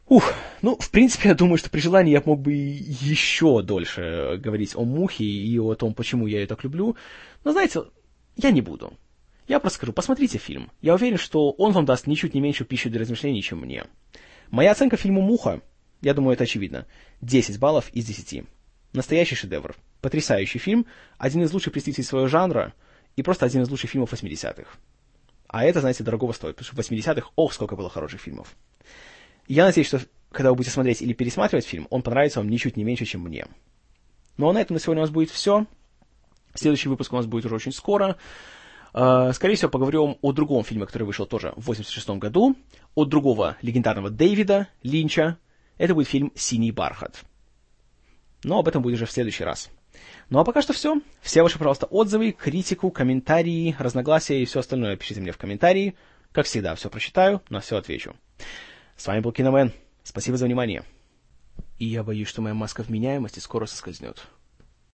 Ух, 0.07 0.33
ну, 0.61 0.77
в 0.77 0.91
принципе, 0.91 1.29
я 1.29 1.35
думаю, 1.35 1.57
что 1.57 1.69
при 1.69 1.79
желании 1.79 2.11
я 2.11 2.21
мог 2.25 2.39
бы 2.39 2.53
еще 2.53 3.61
дольше 3.61 4.39
говорить 4.41 4.75
о 4.75 4.83
Мухе 4.83 5.23
и 5.23 5.57
о 5.59 5.73
том, 5.75 5.93
почему 5.93 6.27
я 6.27 6.39
ее 6.39 6.47
так 6.47 6.63
люблю. 6.63 6.95
Но, 7.43 7.51
знаете, 7.51 7.83
я 8.35 8.51
не 8.51 8.61
буду. 8.61 8.93
Я 9.47 9.59
просто 9.59 9.77
скажу, 9.77 9.93
посмотрите 9.93 10.37
фильм. 10.37 10.71
Я 10.81 10.95
уверен, 10.95 11.17
что 11.17 11.51
он 11.51 11.71
вам 11.71 11.85
даст 11.85 12.07
ничуть 12.07 12.33
не 12.33 12.41
меньше 12.41 12.65
пищи 12.65 12.89
для 12.89 12.99
размышлений, 12.99 13.43
чем 13.43 13.59
мне. 13.59 13.85
Моя 14.49 14.71
оценка 14.71 14.97
фильму 14.97 15.21
«Муха», 15.21 15.61
я 16.01 16.13
думаю, 16.13 16.33
это 16.33 16.43
очевидно, 16.43 16.85
10 17.21 17.59
баллов 17.59 17.89
из 17.93 18.05
10. 18.05 18.43
Настоящий 18.93 19.35
шедевр. 19.35 19.75
Потрясающий 20.01 20.59
фильм, 20.59 20.85
один 21.17 21.43
из 21.43 21.51
лучших 21.51 21.73
представителей 21.73 22.05
своего 22.05 22.27
жанра 22.27 22.73
и 23.15 23.23
просто 23.23 23.45
один 23.45 23.63
из 23.63 23.69
лучших 23.69 23.89
фильмов 23.89 24.13
80-х. 24.13 24.69
А 25.47 25.63
это, 25.63 25.79
знаете, 25.79 26.03
дорогого 26.03 26.31
стоит, 26.31 26.55
потому 26.55 26.83
что 26.83 26.93
в 26.93 26.97
80-х, 26.97 27.29
ох, 27.35 27.53
сколько 27.53 27.75
было 27.75 27.89
хороших 27.89 28.21
фильмов. 28.21 28.55
Я 29.47 29.65
надеюсь, 29.65 29.87
что 29.87 30.01
когда 30.31 30.49
вы 30.49 30.57
будете 30.57 30.73
смотреть 30.73 31.01
или 31.01 31.13
пересматривать 31.13 31.65
фильм, 31.65 31.87
он 31.89 32.01
понравится 32.01 32.39
вам 32.39 32.49
ничуть 32.49 32.77
не 32.77 32.83
меньше, 32.83 33.05
чем 33.05 33.21
мне. 33.21 33.47
Ну 34.37 34.49
а 34.49 34.53
на 34.53 34.59
этом 34.59 34.75
на 34.75 34.79
сегодня 34.79 35.01
у 35.01 35.05
нас 35.05 35.11
будет 35.11 35.29
все. 35.29 35.65
Следующий 36.53 36.89
выпуск 36.89 37.13
у 37.13 37.15
нас 37.15 37.25
будет 37.25 37.45
уже 37.45 37.55
очень 37.55 37.71
скоро. 37.71 38.17
А, 38.93 39.33
скорее 39.33 39.55
всего, 39.55 39.69
поговорим 39.69 40.17
о 40.21 40.31
другом 40.31 40.63
фильме, 40.63 40.85
который 40.85 41.03
вышел 41.03 41.25
тоже 41.25 41.53
в 41.55 41.65
86 41.65 42.09
году, 42.11 42.55
от 42.95 43.09
другого 43.09 43.57
легендарного 43.61 44.09
Дэвида 44.09 44.67
Линча. 44.83 45.37
Это 45.77 45.93
будет 45.93 46.07
фильм 46.07 46.31
«Синий 46.35 46.71
бархат». 46.71 47.23
Но 48.43 48.59
об 48.59 48.67
этом 48.67 48.81
будет 48.81 48.95
уже 48.95 49.05
в 49.05 49.11
следующий 49.11 49.43
раз. 49.43 49.69
Ну 50.29 50.39
а 50.39 50.45
пока 50.45 50.61
что 50.61 50.73
все. 50.73 51.01
Все 51.21 51.43
ваши, 51.43 51.57
пожалуйста, 51.57 51.87
отзывы, 51.87 52.31
критику, 52.31 52.89
комментарии, 52.91 53.75
разногласия 53.77 54.41
и 54.41 54.45
все 54.45 54.59
остальное 54.59 54.95
пишите 54.95 55.21
мне 55.21 55.31
в 55.31 55.37
комментарии. 55.37 55.95
Как 56.31 56.45
всегда, 56.45 56.75
все 56.75 56.89
прочитаю, 56.89 57.41
на 57.49 57.59
все 57.59 57.77
отвечу. 57.77 58.15
С 58.95 59.07
вами 59.07 59.19
был 59.19 59.31
Киномен. 59.31 59.71
Спасибо 60.03 60.37
за 60.37 60.45
внимание. 60.45 60.83
И 61.77 61.85
я 61.85 62.03
боюсь, 62.03 62.27
что 62.27 62.41
моя 62.41 62.53
маска 62.53 62.83
вменяемости 62.83 63.39
скоро 63.39 63.65
соскользнет. 63.65 64.25